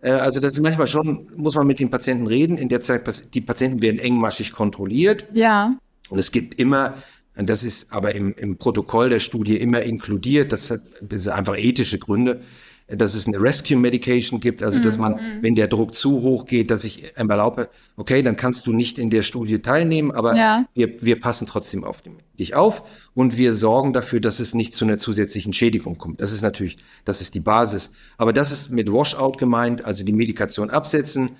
Äh, 0.00 0.12
also 0.12 0.38
das 0.38 0.54
ist 0.54 0.60
manchmal 0.60 0.86
schon, 0.86 1.26
muss 1.36 1.56
man 1.56 1.66
mit 1.66 1.80
den 1.80 1.90
Patienten 1.90 2.28
reden. 2.28 2.56
In 2.56 2.68
der 2.68 2.80
Zeit, 2.80 3.02
die 3.34 3.40
Patienten 3.40 3.82
werden 3.82 3.98
engmaschig 3.98 4.52
kontrolliert. 4.52 5.26
Ja. 5.34 5.76
Und 6.08 6.18
es 6.18 6.30
gibt 6.30 6.54
immer, 6.60 6.94
das 7.34 7.64
ist 7.64 7.92
aber 7.92 8.14
im, 8.14 8.32
im 8.34 8.56
Protokoll 8.56 9.08
der 9.08 9.20
Studie 9.20 9.56
immer 9.56 9.82
inkludiert, 9.82 10.52
das 10.52 10.70
hat 10.70 10.82
das 11.00 11.26
einfach 11.26 11.58
ethische 11.58 11.98
Gründe, 11.98 12.42
dass 12.86 13.14
es 13.14 13.26
eine 13.26 13.40
Rescue 13.40 13.78
Medication 13.78 14.40
gibt, 14.40 14.62
also 14.62 14.78
dass 14.78 14.98
man, 14.98 15.14
mhm. 15.14 15.42
wenn 15.42 15.54
der 15.54 15.68
Druck 15.68 15.94
zu 15.94 16.20
hoch 16.20 16.44
geht, 16.44 16.70
dass 16.70 16.84
ich 16.84 17.16
erlaube, 17.16 17.70
okay, 17.96 18.22
dann 18.22 18.36
kannst 18.36 18.66
du 18.66 18.74
nicht 18.74 18.98
in 18.98 19.08
der 19.08 19.22
Studie 19.22 19.60
teilnehmen, 19.60 20.12
aber 20.12 20.36
ja. 20.36 20.66
wir, 20.74 21.00
wir 21.00 21.18
passen 21.18 21.46
trotzdem 21.46 21.82
auf 21.82 22.02
dich 22.38 22.54
auf 22.54 22.82
und 23.14 23.38
wir 23.38 23.54
sorgen 23.54 23.94
dafür, 23.94 24.20
dass 24.20 24.38
es 24.38 24.52
nicht 24.52 24.74
zu 24.74 24.84
einer 24.84 24.98
zusätzlichen 24.98 25.54
Schädigung 25.54 25.96
kommt. 25.96 26.20
Das 26.20 26.32
ist 26.32 26.42
natürlich, 26.42 26.76
das 27.06 27.22
ist 27.22 27.34
die 27.34 27.40
Basis. 27.40 27.90
Aber 28.18 28.34
das 28.34 28.52
ist 28.52 28.70
mit 28.70 28.92
Washout 28.92 29.32
gemeint, 29.38 29.84
also 29.84 30.04
die 30.04 30.12
Medikation 30.12 30.68
absetzen, 30.68 31.30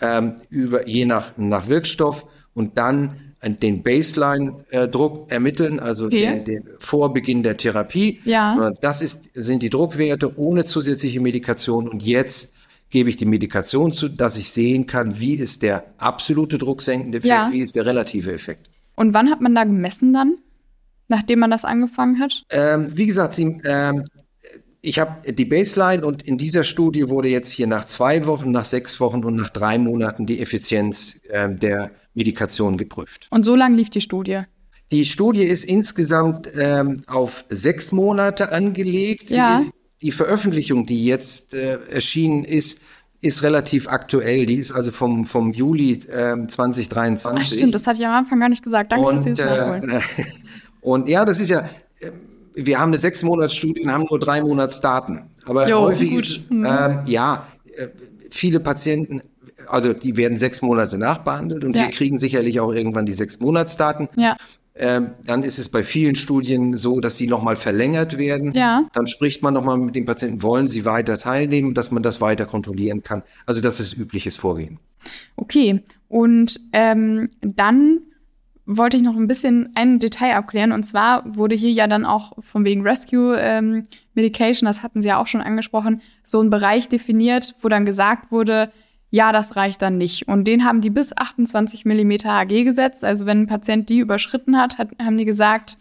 ähm, 0.00 0.36
über, 0.48 0.86
je 0.86 1.06
nach, 1.06 1.32
nach 1.36 1.68
Wirkstoff 1.68 2.24
und 2.54 2.78
dann 2.78 3.33
den 3.44 3.82
Baseline-Druck 3.82 5.30
ermitteln, 5.30 5.80
also 5.80 6.06
okay. 6.06 6.42
den, 6.44 6.44
den 6.44 6.64
Vorbeginn 6.78 7.42
der 7.42 7.56
Therapie. 7.56 8.20
Ja. 8.24 8.70
Das 8.80 9.02
ist, 9.02 9.30
sind 9.34 9.62
die 9.62 9.70
Druckwerte 9.70 10.38
ohne 10.38 10.64
zusätzliche 10.64 11.20
Medikation. 11.20 11.88
Und 11.88 12.02
jetzt 12.02 12.52
gebe 12.90 13.10
ich 13.10 13.16
die 13.16 13.24
Medikation 13.26 13.92
zu, 13.92 14.08
dass 14.08 14.36
ich 14.36 14.50
sehen 14.50 14.86
kann, 14.86 15.18
wie 15.18 15.34
ist 15.34 15.62
der 15.62 15.84
absolute 15.98 16.58
drucksenkende 16.58 17.18
Effekt, 17.18 17.28
ja. 17.28 17.48
wie 17.50 17.60
ist 17.60 17.76
der 17.76 17.86
relative 17.86 18.32
Effekt. 18.32 18.70
Und 18.96 19.14
wann 19.14 19.30
hat 19.30 19.40
man 19.40 19.54
da 19.54 19.64
gemessen 19.64 20.12
dann, 20.12 20.36
nachdem 21.08 21.40
man 21.40 21.50
das 21.50 21.64
angefangen 21.64 22.20
hat? 22.20 22.44
Ähm, 22.50 22.96
wie 22.96 23.06
gesagt, 23.06 23.34
Sie, 23.34 23.60
ähm, 23.64 24.04
ich 24.80 24.98
habe 24.98 25.32
die 25.32 25.44
Baseline 25.44 26.04
und 26.04 26.22
in 26.22 26.38
dieser 26.38 26.62
Studie 26.62 27.08
wurde 27.08 27.28
jetzt 27.28 27.50
hier 27.50 27.66
nach 27.66 27.84
zwei 27.86 28.26
Wochen, 28.26 28.52
nach 28.52 28.64
sechs 28.66 29.00
Wochen 29.00 29.24
und 29.24 29.34
nach 29.34 29.50
drei 29.50 29.78
Monaten 29.78 30.26
die 30.26 30.40
Effizienz 30.40 31.20
äh, 31.30 31.48
der 31.52 31.90
Medikation 32.14 32.78
geprüft. 32.78 33.26
Und 33.30 33.44
so 33.44 33.54
lange 33.54 33.76
lief 33.76 33.90
die 33.90 34.00
Studie? 34.00 34.42
Die 34.92 35.04
Studie 35.04 35.44
ist 35.44 35.64
insgesamt 35.64 36.48
ähm, 36.54 37.02
auf 37.06 37.44
sechs 37.48 37.92
Monate 37.92 38.52
angelegt. 38.52 39.30
Ja. 39.30 39.58
Ist, 39.58 39.74
die 40.02 40.12
Veröffentlichung, 40.12 40.86
die 40.86 41.04
jetzt 41.04 41.54
äh, 41.54 41.78
erschienen 41.88 42.44
ist, 42.44 42.80
ist 43.20 43.42
relativ 43.42 43.88
aktuell. 43.88 44.44
Die 44.44 44.56
ist 44.56 44.70
also 44.70 44.92
vom, 44.92 45.24
vom 45.24 45.52
Juli 45.52 45.92
äh, 45.92 46.46
2023. 46.46 47.26
Ach, 47.26 47.44
stimmt, 47.44 47.74
das 47.74 47.86
hatte 47.86 48.00
ich 48.00 48.06
am 48.06 48.12
Anfang 48.12 48.38
gar 48.38 48.50
nicht 48.50 48.62
gesagt. 48.62 48.92
Danke, 48.92 49.06
und, 49.06 49.16
dass 49.16 49.24
Sie 49.24 49.32
das 49.32 49.82
äh, 49.82 50.00
Und 50.82 51.08
ja, 51.08 51.24
das 51.24 51.40
ist 51.40 51.48
ja, 51.48 51.60
äh, 52.00 52.10
wir 52.54 52.78
haben 52.78 52.90
eine 52.90 52.98
sechs 52.98 53.22
Monats 53.22 53.54
Studie 53.54 53.82
und 53.82 53.90
haben 53.90 54.04
nur 54.08 54.18
drei 54.18 54.42
Monats 54.42 54.80
Daten. 54.80 55.30
Aber 55.46 55.66
jo, 55.68 55.80
häufig 55.80 56.10
gut. 56.10 56.18
ist, 56.20 56.50
mhm. 56.50 56.66
äh, 56.66 57.02
ja, 57.06 57.46
viele 58.30 58.60
Patienten 58.60 59.22
also 59.68 59.92
die 59.92 60.16
werden 60.16 60.38
sechs 60.38 60.62
Monate 60.62 60.98
nachbehandelt 60.98 61.64
und 61.64 61.76
ja. 61.76 61.82
wir 61.82 61.90
kriegen 61.90 62.18
sicherlich 62.18 62.60
auch 62.60 62.72
irgendwann 62.72 63.06
die 63.06 63.12
sechs 63.12 63.40
Monatsdaten. 63.40 64.08
Ja. 64.16 64.36
Ähm, 64.76 65.10
dann 65.24 65.44
ist 65.44 65.58
es 65.58 65.68
bei 65.68 65.84
vielen 65.84 66.16
Studien 66.16 66.74
so, 66.74 66.98
dass 66.98 67.16
sie 67.16 67.28
nochmal 67.28 67.54
verlängert 67.54 68.18
werden. 68.18 68.52
Ja. 68.54 68.88
Dann 68.92 69.06
spricht 69.06 69.40
man 69.42 69.54
nochmal 69.54 69.78
mit 69.78 69.94
den 69.94 70.04
Patienten, 70.04 70.42
wollen 70.42 70.66
sie 70.66 70.84
weiter 70.84 71.16
teilnehmen, 71.16 71.74
dass 71.74 71.92
man 71.92 72.02
das 72.02 72.20
weiter 72.20 72.44
kontrollieren 72.44 73.02
kann. 73.02 73.22
Also 73.46 73.60
das 73.60 73.78
ist 73.78 73.96
übliches 73.96 74.36
Vorgehen. 74.36 74.80
Okay, 75.36 75.82
und 76.08 76.60
ähm, 76.72 77.28
dann 77.40 78.00
wollte 78.66 78.96
ich 78.96 79.02
noch 79.02 79.16
ein 79.16 79.28
bisschen 79.28 79.70
ein 79.74 79.98
Detail 79.98 80.36
abklären. 80.36 80.72
Und 80.72 80.84
zwar 80.84 81.22
wurde 81.36 81.54
hier 81.54 81.70
ja 81.70 81.86
dann 81.86 82.06
auch 82.06 82.32
von 82.40 82.64
wegen 82.64 82.82
Rescue 82.82 83.36
ähm, 83.38 83.86
Medication, 84.14 84.66
das 84.66 84.82
hatten 84.82 85.02
Sie 85.02 85.08
ja 85.08 85.20
auch 85.20 85.26
schon 85.26 85.42
angesprochen, 85.42 86.00
so 86.22 86.40
ein 86.40 86.50
Bereich 86.50 86.88
definiert, 86.88 87.54
wo 87.60 87.68
dann 87.68 87.84
gesagt 87.84 88.32
wurde, 88.32 88.72
ja, 89.14 89.30
das 89.30 89.54
reicht 89.54 89.80
dann 89.80 89.96
nicht. 89.96 90.26
Und 90.26 90.44
den 90.44 90.64
haben 90.64 90.80
die 90.80 90.90
bis 90.90 91.16
28 91.16 91.84
mm 91.84 92.10
Hg 92.24 92.64
gesetzt. 92.64 93.04
Also 93.04 93.26
wenn 93.26 93.42
ein 93.42 93.46
Patient 93.46 93.88
die 93.88 94.00
überschritten 94.00 94.58
hat, 94.58 94.76
hat 94.76 94.88
haben 95.00 95.16
die 95.16 95.24
gesagt, 95.24 95.78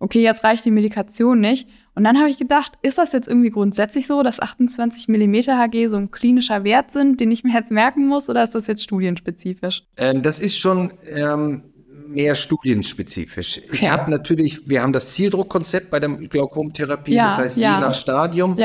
okay, 0.00 0.20
jetzt 0.20 0.42
reicht 0.42 0.64
die 0.64 0.72
Medikation 0.72 1.38
nicht. 1.38 1.68
Und 1.94 2.02
dann 2.02 2.18
habe 2.18 2.28
ich 2.28 2.38
gedacht, 2.38 2.72
ist 2.82 2.98
das 2.98 3.12
jetzt 3.12 3.28
irgendwie 3.28 3.50
grundsätzlich 3.50 4.08
so, 4.08 4.24
dass 4.24 4.40
28 4.40 5.06
mm 5.06 5.34
Hg 5.34 5.86
so 5.86 5.96
ein 5.96 6.10
klinischer 6.10 6.64
Wert 6.64 6.90
sind, 6.90 7.20
den 7.20 7.30
ich 7.30 7.44
mir 7.44 7.54
jetzt 7.54 7.70
merken 7.70 8.08
muss, 8.08 8.28
oder 8.28 8.42
ist 8.42 8.56
das 8.56 8.66
jetzt 8.66 8.82
studienspezifisch? 8.82 9.84
Ähm, 9.96 10.22
das 10.22 10.40
ist 10.40 10.58
schon 10.58 10.92
ähm, 11.08 11.62
mehr 12.08 12.34
studienspezifisch. 12.34 13.60
Ich 13.72 13.88
habe 13.88 14.10
natürlich, 14.10 14.68
wir 14.68 14.82
haben 14.82 14.92
das 14.92 15.10
Zieldruckkonzept 15.10 15.88
bei 15.88 16.00
der 16.00 16.08
Glaukomtherapie, 16.08 17.14
ja, 17.14 17.26
das 17.26 17.38
heißt 17.38 17.56
ja. 17.58 17.76
je 17.76 17.80
nach 17.80 17.94
Stadium 17.94 18.58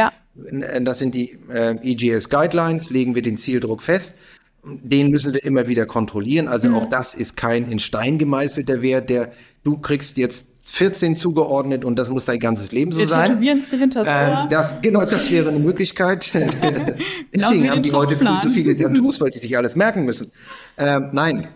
das 0.81 0.99
sind 0.99 1.15
die 1.15 1.37
äh, 1.49 1.75
EGS 1.81 2.29
Guidelines, 2.29 2.89
legen 2.89 3.15
wir 3.15 3.21
den 3.21 3.37
Zieldruck 3.37 3.81
fest. 3.81 4.15
Den 4.63 5.11
müssen 5.11 5.33
wir 5.33 5.43
immer 5.43 5.67
wieder 5.67 5.85
kontrollieren. 5.85 6.47
Also 6.47 6.69
mhm. 6.69 6.75
auch 6.75 6.89
das 6.89 7.15
ist 7.15 7.37
kein 7.37 7.71
in 7.71 7.79
Stein 7.79 8.17
gemeißelter 8.17 8.81
Wert, 8.81 9.09
der 9.09 9.31
du 9.63 9.77
kriegst 9.77 10.17
jetzt 10.17 10.47
14 10.63 11.15
zugeordnet 11.15 11.85
und 11.85 11.97
das 11.97 12.09
muss 12.09 12.25
dein 12.25 12.39
ganzes 12.39 12.73
Leben 12.73 12.91
so 12.91 12.99
wir 12.99 13.07
sein. 13.07 13.39
Wir 13.39 13.53
Hinters, 13.53 14.07
äh, 14.07 14.49
das, 14.49 14.81
genau, 14.81 15.05
das 15.05 15.31
wäre 15.31 15.49
eine 15.49 15.59
Möglichkeit. 15.59 16.31
Deswegen 17.33 17.69
haben 17.69 17.81
die 17.81 17.93
heute 17.93 18.17
viel 18.17 18.39
zu 18.41 18.49
viele 18.49 18.75
Tattoos, 18.77 19.21
weil 19.21 19.31
die 19.31 19.39
sich 19.39 19.55
alles 19.55 19.75
merken 19.75 20.03
müssen. 20.03 20.31
Ähm, 20.77 21.09
nein, 21.13 21.47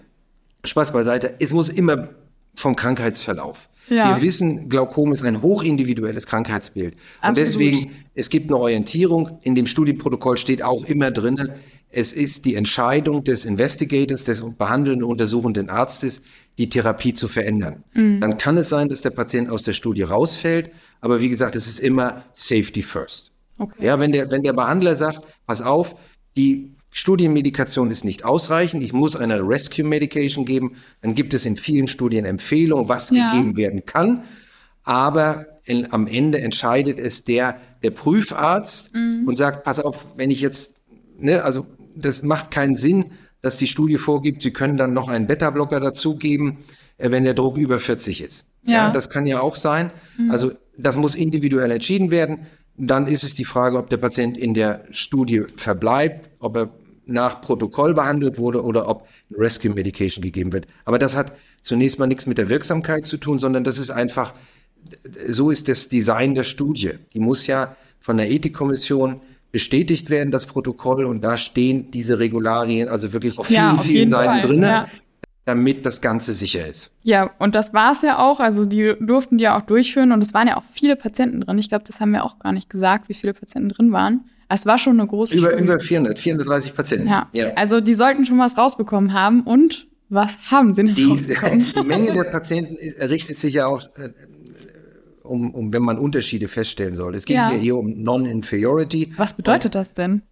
Spaß 0.63 0.93
beiseite. 0.93 1.35
Es 1.39 1.51
muss 1.51 1.69
immer 1.69 2.09
vom 2.55 2.75
Krankheitsverlauf. 2.75 3.69
Ja. 3.89 4.15
Wir 4.15 4.21
wissen, 4.21 4.69
Glaukom 4.69 5.11
ist 5.11 5.23
ein 5.23 5.41
hochindividuelles 5.41 6.25
Krankheitsbild. 6.27 6.95
Absolut. 7.19 7.29
Und 7.29 7.37
deswegen, 7.37 7.91
es 8.15 8.29
gibt 8.29 8.49
eine 8.49 8.59
Orientierung. 8.59 9.39
In 9.41 9.55
dem 9.55 9.67
Studienprotokoll 9.67 10.37
steht 10.37 10.63
auch 10.63 10.85
immer 10.85 11.11
drin, 11.11 11.49
es 11.89 12.13
ist 12.13 12.45
die 12.45 12.55
Entscheidung 12.55 13.23
des 13.23 13.43
Investigators, 13.43 14.23
des 14.23 14.41
behandelnden, 14.57 15.03
untersuchenden 15.03 15.69
Arztes, 15.69 16.21
die 16.57 16.69
Therapie 16.69 17.13
zu 17.13 17.27
verändern. 17.27 17.83
Mhm. 17.93 18.21
Dann 18.21 18.37
kann 18.37 18.57
es 18.57 18.69
sein, 18.69 18.87
dass 18.87 19.01
der 19.01 19.09
Patient 19.09 19.49
aus 19.49 19.63
der 19.63 19.73
Studie 19.73 20.03
rausfällt. 20.03 20.71
Aber 21.01 21.19
wie 21.19 21.29
gesagt, 21.29 21.55
es 21.55 21.67
ist 21.67 21.79
immer 21.79 22.23
Safety 22.33 22.81
first. 22.81 23.31
Okay. 23.57 23.85
Ja, 23.85 23.99
wenn 23.99 24.11
der, 24.11 24.31
wenn 24.31 24.41
der 24.41 24.53
Behandler 24.53 24.95
sagt, 24.95 25.21
pass 25.45 25.61
auf, 25.61 25.95
die 26.37 26.71
Studienmedikation 26.91 27.89
ist 27.89 28.03
nicht 28.03 28.25
ausreichend. 28.25 28.83
Ich 28.83 28.91
muss 28.91 29.15
eine 29.15 29.39
Rescue 29.47 29.85
Medication 29.85 30.45
geben. 30.45 30.75
Dann 31.01 31.15
gibt 31.15 31.33
es 31.33 31.45
in 31.45 31.55
vielen 31.55 31.87
Studien 31.87 32.25
Empfehlungen, 32.25 32.89
was 32.89 33.09
ja. 33.09 33.31
gegeben 33.31 33.55
werden 33.55 33.85
kann. 33.85 34.23
Aber 34.83 35.45
in, 35.65 35.91
am 35.93 36.07
Ende 36.07 36.39
entscheidet 36.41 36.99
es 36.99 37.23
der, 37.23 37.57
der 37.83 37.91
Prüfarzt 37.91 38.93
mhm. 38.93 39.23
und 39.27 39.37
sagt, 39.37 39.63
pass 39.63 39.79
auf, 39.79 40.05
wenn 40.17 40.31
ich 40.31 40.41
jetzt, 40.41 40.73
ne, 41.17 41.43
also 41.43 41.65
das 41.95 42.23
macht 42.23 42.51
keinen 42.51 42.75
Sinn, 42.75 43.05
dass 43.41 43.57
die 43.57 43.67
Studie 43.67 43.97
vorgibt, 43.97 44.41
Sie 44.41 44.51
können 44.51 44.77
dann 44.77 44.93
noch 44.93 45.07
einen 45.07 45.27
Beta-Blocker 45.27 45.79
dazugeben, 45.79 46.57
äh, 46.97 47.11
wenn 47.11 47.23
der 47.23 47.33
Druck 47.33 47.57
über 47.57 47.79
40 47.79 48.21
ist. 48.21 48.45
Ja. 48.63 48.73
ja 48.73 48.91
das 48.91 49.09
kann 49.09 49.25
ja 49.25 49.39
auch 49.39 49.55
sein. 49.55 49.91
Mhm. 50.17 50.31
Also 50.31 50.51
das 50.77 50.97
muss 50.97 51.15
individuell 51.15 51.71
entschieden 51.71 52.11
werden. 52.11 52.39
Dann 52.77 53.07
ist 53.07 53.23
es 53.23 53.35
die 53.35 53.45
Frage, 53.45 53.77
ob 53.77 53.89
der 53.89 53.97
Patient 53.97 54.37
in 54.37 54.53
der 54.53 54.85
Studie 54.91 55.43
verbleibt, 55.55 56.29
ob 56.39 56.55
er 56.55 56.69
nach 57.05 57.41
Protokoll 57.41 57.93
behandelt 57.93 58.37
wurde 58.37 58.63
oder 58.63 58.87
ob 58.87 59.07
Rescue 59.31 59.71
Medication 59.71 60.21
gegeben 60.21 60.53
wird. 60.53 60.67
Aber 60.85 60.99
das 60.99 61.15
hat 61.15 61.33
zunächst 61.61 61.99
mal 61.99 62.07
nichts 62.07 62.25
mit 62.25 62.37
der 62.37 62.49
Wirksamkeit 62.49 63.05
zu 63.05 63.17
tun, 63.17 63.39
sondern 63.39 63.63
das 63.63 63.77
ist 63.77 63.89
einfach, 63.89 64.33
so 65.27 65.51
ist 65.51 65.67
das 65.67 65.89
Design 65.89 66.35
der 66.35 66.43
Studie. 66.43 66.93
Die 67.13 67.19
muss 67.19 67.47
ja 67.47 67.75
von 67.99 68.17
der 68.17 68.29
Ethikkommission 68.31 69.21
bestätigt 69.51 70.09
werden, 70.09 70.31
das 70.31 70.45
Protokoll, 70.45 71.05
und 71.05 71.21
da 71.21 71.37
stehen 71.37 71.91
diese 71.91 72.19
Regularien 72.19 72.87
also 72.87 73.11
wirklich 73.13 73.37
auf 73.37 73.47
vielen, 73.47 73.59
ja, 73.59 73.73
auf 73.73 73.83
vielen 73.83 74.07
Seiten 74.07 74.47
drin. 74.47 74.63
Ja 74.63 74.87
damit 75.45 75.85
das 75.85 76.01
Ganze 76.01 76.33
sicher 76.33 76.67
ist. 76.67 76.91
Ja, 77.01 77.31
und 77.39 77.55
das 77.55 77.73
war 77.73 77.93
es 77.93 78.03
ja 78.03 78.19
auch. 78.19 78.39
Also 78.39 78.65
die 78.65 78.93
durften 78.99 79.37
die 79.37 79.45
ja 79.45 79.57
auch 79.57 79.63
durchführen 79.63 80.11
und 80.11 80.21
es 80.21 80.33
waren 80.33 80.47
ja 80.47 80.57
auch 80.57 80.63
viele 80.71 80.95
Patienten 80.95 81.41
drin. 81.41 81.57
Ich 81.57 81.69
glaube, 81.69 81.83
das 81.85 81.99
haben 81.99 82.11
wir 82.11 82.23
auch 82.23 82.39
gar 82.39 82.51
nicht 82.51 82.69
gesagt, 82.69 83.09
wie 83.09 83.13
viele 83.13 83.33
Patienten 83.33 83.69
drin 83.69 83.91
waren. 83.91 84.29
Es 84.53 84.65
war 84.65 84.77
schon 84.77 84.99
eine 84.99 85.07
große 85.07 85.35
Über, 85.35 85.49
Studie. 85.49 85.63
über 85.63 85.79
400, 85.79 86.19
430 86.19 86.75
Patienten. 86.75 87.07
Ja. 87.07 87.29
ja. 87.33 87.53
Also 87.55 87.79
die 87.81 87.93
sollten 87.93 88.25
schon 88.25 88.37
was 88.37 88.57
rausbekommen 88.57 89.13
haben. 89.13 89.41
Und 89.41 89.87
was 90.09 90.37
haben 90.51 90.73
sie 90.73 90.83
denn 90.83 90.95
die, 90.95 91.05
rausbekommen? 91.05 91.67
Die 91.75 91.83
Menge 91.83 92.13
der 92.13 92.25
Patienten 92.25 92.75
richtet 92.99 93.39
sich 93.39 93.53
ja 93.53 93.65
auch 93.67 93.83
äh, 93.95 94.09
um, 95.23 95.51
um 95.51 95.71
wenn 95.71 95.83
man 95.83 95.97
Unterschiede 95.97 96.49
feststellen 96.49 96.95
soll. 96.95 97.15
Es 97.15 97.25
geht 97.25 97.37
ja. 97.37 97.49
hier 97.49 97.77
um 97.77 98.03
Non-Inferiority. 98.03 99.13
Was 99.15 99.33
bedeutet 99.33 99.75
das 99.75 99.93
denn? 99.93 100.23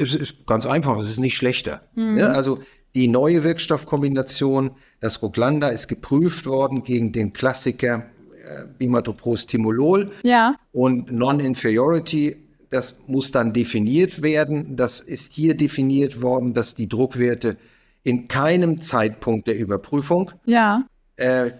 Es 0.00 0.14
ist 0.14 0.46
ganz 0.46 0.66
einfach, 0.66 0.98
es 0.98 1.08
ist 1.08 1.20
nicht 1.20 1.36
schlechter. 1.36 1.82
Mhm. 1.94 2.18
Ja, 2.18 2.28
also 2.28 2.58
die 2.96 3.06
neue 3.06 3.44
Wirkstoffkombination, 3.44 4.72
das 5.00 5.22
Ruglanda, 5.22 5.68
ist 5.68 5.86
geprüft 5.86 6.46
worden 6.46 6.82
gegen 6.82 7.12
den 7.12 7.32
Klassiker 7.32 8.06
äh, 8.44 8.64
Bimatopros-Timolol. 8.78 10.10
Ja. 10.24 10.56
Und 10.72 11.12
Non-Inferiority, 11.12 12.43
das 12.70 12.96
muss 13.06 13.30
dann 13.30 13.52
definiert 13.52 14.22
werden. 14.22 14.76
Das 14.76 15.00
ist 15.00 15.32
hier 15.32 15.56
definiert 15.56 16.22
worden, 16.22 16.54
dass 16.54 16.74
die 16.74 16.88
Druckwerte 16.88 17.56
in 18.02 18.28
keinem 18.28 18.80
Zeitpunkt 18.80 19.46
der 19.48 19.56
Überprüfung 19.56 20.30
ja. 20.44 20.84
äh, 21.16 21.52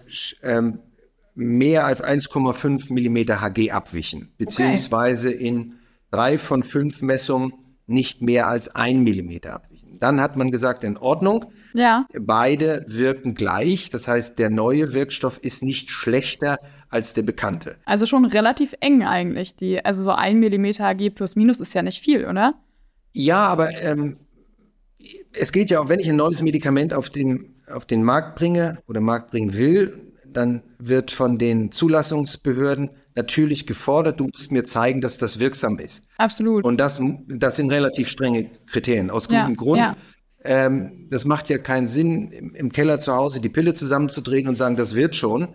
ähm, 0.43 0.79
mehr 1.33 1.85
als 1.85 2.03
1,5 2.03 2.93
Millimeter 2.93 3.41
Hg 3.41 3.71
abwichen, 3.71 4.31
beziehungsweise 4.37 5.29
okay. 5.29 5.47
in 5.47 5.73
drei 6.11 6.37
von 6.37 6.63
fünf 6.63 7.01
Messungen 7.01 7.53
nicht 7.87 8.21
mehr 8.21 8.47
als 8.47 8.73
ein 8.73 9.03
Millimeter 9.03 9.53
abwichen. 9.53 9.99
Dann 9.99 10.21
hat 10.21 10.37
man 10.37 10.51
gesagt, 10.51 10.83
in 10.83 10.97
Ordnung. 10.97 11.45
Ja. 11.73 12.05
Beide 12.19 12.85
wirken 12.87 13.35
gleich. 13.35 13.89
Das 13.89 14.07
heißt, 14.07 14.39
der 14.39 14.49
neue 14.49 14.93
Wirkstoff 14.93 15.37
ist 15.39 15.63
nicht 15.63 15.89
schlechter 15.89 16.59
als 16.89 17.13
der 17.13 17.23
bekannte. 17.23 17.77
Also 17.85 18.05
schon 18.05 18.25
relativ 18.25 18.73
eng 18.79 19.03
eigentlich. 19.03 19.55
Die, 19.55 19.83
also 19.83 20.03
so 20.03 20.11
ein 20.11 20.39
Millimeter 20.39 20.85
Hg 20.85 21.09
plus 21.09 21.35
minus 21.35 21.59
ist 21.59 21.73
ja 21.73 21.81
nicht 21.81 22.03
viel, 22.03 22.25
oder? 22.25 22.55
Ja, 23.13 23.47
aber 23.47 23.71
ähm, 23.81 24.17
es 25.33 25.51
geht 25.51 25.69
ja 25.69 25.79
auch, 25.79 25.89
wenn 25.89 25.99
ich 25.99 26.09
ein 26.09 26.15
neues 26.15 26.41
Medikament 26.41 26.93
auf 26.93 27.09
den, 27.09 27.55
auf 27.71 27.85
den 27.85 28.03
Markt 28.03 28.35
bringe 28.35 28.79
oder 28.87 29.01
Markt 29.01 29.31
bringen 29.31 29.53
will, 29.53 30.11
dann 30.25 30.61
wird 30.79 31.11
von 31.11 31.37
den 31.37 31.71
Zulassungsbehörden 31.71 32.89
natürlich 33.15 33.65
gefordert, 33.65 34.19
du 34.19 34.25
musst 34.25 34.51
mir 34.51 34.65
zeigen, 34.65 35.01
dass 35.01 35.17
das 35.17 35.39
wirksam 35.39 35.79
ist. 35.79 36.05
Absolut. 36.17 36.65
Und 36.65 36.77
das, 36.77 37.01
das 37.27 37.55
sind 37.55 37.71
relativ 37.71 38.09
strenge 38.09 38.49
Kriterien. 38.67 39.09
Aus 39.09 39.29
gutem 39.29 39.49
ja, 39.49 39.55
Grund. 39.55 39.79
Ja. 39.79 39.95
Ähm, 40.43 41.07
das 41.09 41.25
macht 41.25 41.49
ja 41.49 41.57
keinen 41.57 41.87
Sinn, 41.87 42.31
im, 42.31 42.53
im, 42.53 42.71
Keller 42.71 42.99
zu 42.99 43.13
Hause 43.13 43.39
die 43.39 43.49
Pille 43.49 43.73
zusammenzudrehen 43.73 44.47
und 44.47 44.55
sagen, 44.55 44.75
das 44.75 44.93
wird 44.93 45.15
schon. 45.15 45.47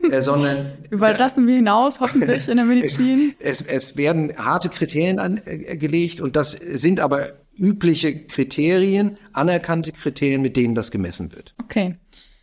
Äh, 0.00 0.22
sondern 0.22 0.72
überlassen 0.90 1.46
wir 1.46 1.56
hinaus, 1.56 2.00
hoffentlich 2.00 2.48
in 2.48 2.56
der 2.56 2.64
Medizin. 2.66 3.34
Es, 3.40 3.60
es, 3.62 3.66
es 3.66 3.96
werden 3.96 4.32
harte 4.36 4.68
Kriterien 4.68 5.18
angelegt 5.18 6.20
äh, 6.20 6.22
und 6.22 6.36
das 6.36 6.52
sind 6.52 7.00
aber 7.00 7.32
übliche 7.56 8.26
Kriterien, 8.26 9.18
anerkannte 9.32 9.92
Kriterien, 9.92 10.42
mit 10.42 10.56
denen 10.56 10.74
das 10.74 10.90
gemessen 10.90 11.32
wird. 11.32 11.54
Okay. 11.62 11.96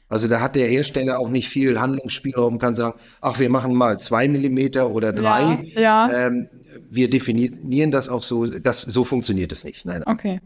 Also 0.08 0.28
da 0.28 0.40
hat 0.40 0.56
der 0.56 0.68
Hersteller 0.68 1.20
auch 1.20 1.30
nicht 1.30 1.50
viel 1.50 1.80
Handlungsspielraum, 1.80 2.60
kann 2.60 2.76
sagen, 2.76 3.00
ach, 3.22 3.40
wir 3.40 3.50
machen 3.50 3.74
mal 3.74 4.00
zwei 4.00 4.28
Millimeter 4.28 4.92
oder 4.92 5.14
drei. 5.14 5.64
Ja. 5.74 6.10
ja. 6.12 6.28
Ähm, 6.28 6.50
wir 6.90 7.10
definieren 7.10 7.92
das 7.92 8.10
auch 8.10 8.22
so, 8.22 8.46
das, 8.46 8.82
so 8.82 9.04
funktioniert 9.04 9.52
es 9.52 9.64
nicht. 9.64 9.86
Nein, 9.86 10.04
Okay. 10.06 10.42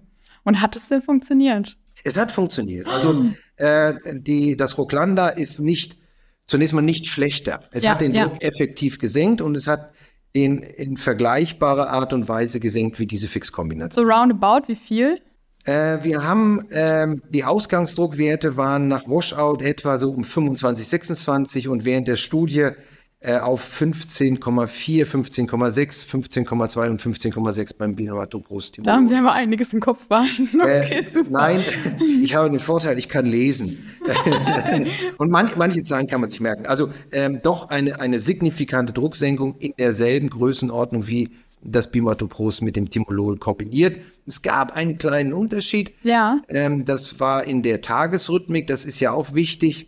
Und 0.45 0.61
hat 0.61 0.75
es 0.75 0.87
denn 0.87 1.01
funktioniert? 1.01 1.75
Es 2.03 2.17
hat 2.17 2.31
funktioniert. 2.31 2.87
Also 2.87 3.25
äh, 3.57 3.93
die, 4.13 4.55
das 4.55 4.77
Rocklanda 4.77 5.27
ist 5.27 5.59
nicht, 5.59 5.97
zunächst 6.49 6.73
mal 6.73 6.81
nicht 6.81 7.05
schlechter. 7.05 7.61
Es 7.71 7.83
ja, 7.83 7.91
hat 7.91 8.01
den 8.01 8.13
ja. 8.13 8.27
Druck 8.27 8.41
effektiv 8.41 8.99
gesenkt 8.99 9.41
und 9.41 9.55
es 9.55 9.67
hat 9.67 9.91
den 10.35 10.59
in 10.59 10.97
vergleichbarer 10.97 11.89
Art 11.89 12.11
und 12.13 12.27
Weise 12.27 12.59
gesenkt 12.59 12.99
wie 12.99 13.07
diese 13.07 13.27
Fixkombination. 13.27 14.05
So 14.05 14.11
roundabout, 14.11 14.67
wie 14.67 14.75
viel? 14.75 15.21
Äh, 15.65 16.03
wir 16.03 16.23
haben, 16.23 16.65
ähm, 16.71 17.21
die 17.29 17.43
Ausgangsdruckwerte 17.43 18.57
waren 18.57 18.87
nach 18.87 19.07
Washout 19.07 19.63
etwa 19.63 19.97
so 19.97 20.11
um 20.11 20.23
25, 20.23 20.87
26 20.87 21.67
und 21.67 21.85
während 21.85 22.07
der 22.07 22.17
Studie 22.17 22.69
auf 23.21 23.81
15,4, 23.81 25.05
15,6, 25.05 26.07
15,2 26.07 26.89
und 26.89 27.01
15,6 27.01 27.75
beim 27.77 27.93
Binovatopros-Timon. 27.95 28.85
Da 28.85 28.95
haben 28.95 29.07
Sie 29.07 29.15
aber 29.15 29.33
einiges 29.33 29.73
im 29.73 29.81
Kopf 29.81 30.07
behalten. 30.07 30.49
Okay, 30.59 31.01
äh. 31.01 31.23
Nein, 31.29 31.63
ich 32.23 32.33
habe 32.35 32.49
den 32.49 32.59
Vorteil, 32.59 32.97
ich 32.97 33.09
kann 33.09 33.25
lesen. 33.25 33.85
und 35.17 35.29
man, 35.29 35.51
manche 35.57 35.83
Zahlen 35.83 36.07
kann 36.07 36.21
man 36.21 36.29
sich 36.29 36.39
merken. 36.39 36.65
Also 36.65 36.91
ähm, 37.11 37.41
doch 37.43 37.69
eine, 37.69 37.99
eine 37.99 38.19
signifikante 38.19 38.93
Drucksenkung 38.93 39.55
in 39.59 39.73
derselben 39.77 40.29
Größenordnung 40.29 41.07
wie 41.07 41.31
das 41.61 41.91
Bimatopros 41.91 42.61
mit 42.61 42.77
dem 42.77 42.89
Timolol 42.89 43.37
kombiniert. 43.37 43.97
Es 44.25 44.41
gab 44.41 44.71
einen 44.75 44.97
kleinen 44.97 45.33
Unterschied. 45.33 45.91
Ja. 46.03 46.41
Ähm, 46.47 46.85
das 46.85 47.19
war 47.19 47.43
in 47.43 47.63
der 47.63 47.81
Tagesrhythmik. 47.81 48.67
Das 48.67 48.85
ist 48.85 48.99
ja 49.01 49.11
auch 49.11 49.33
wichtig. 49.33 49.87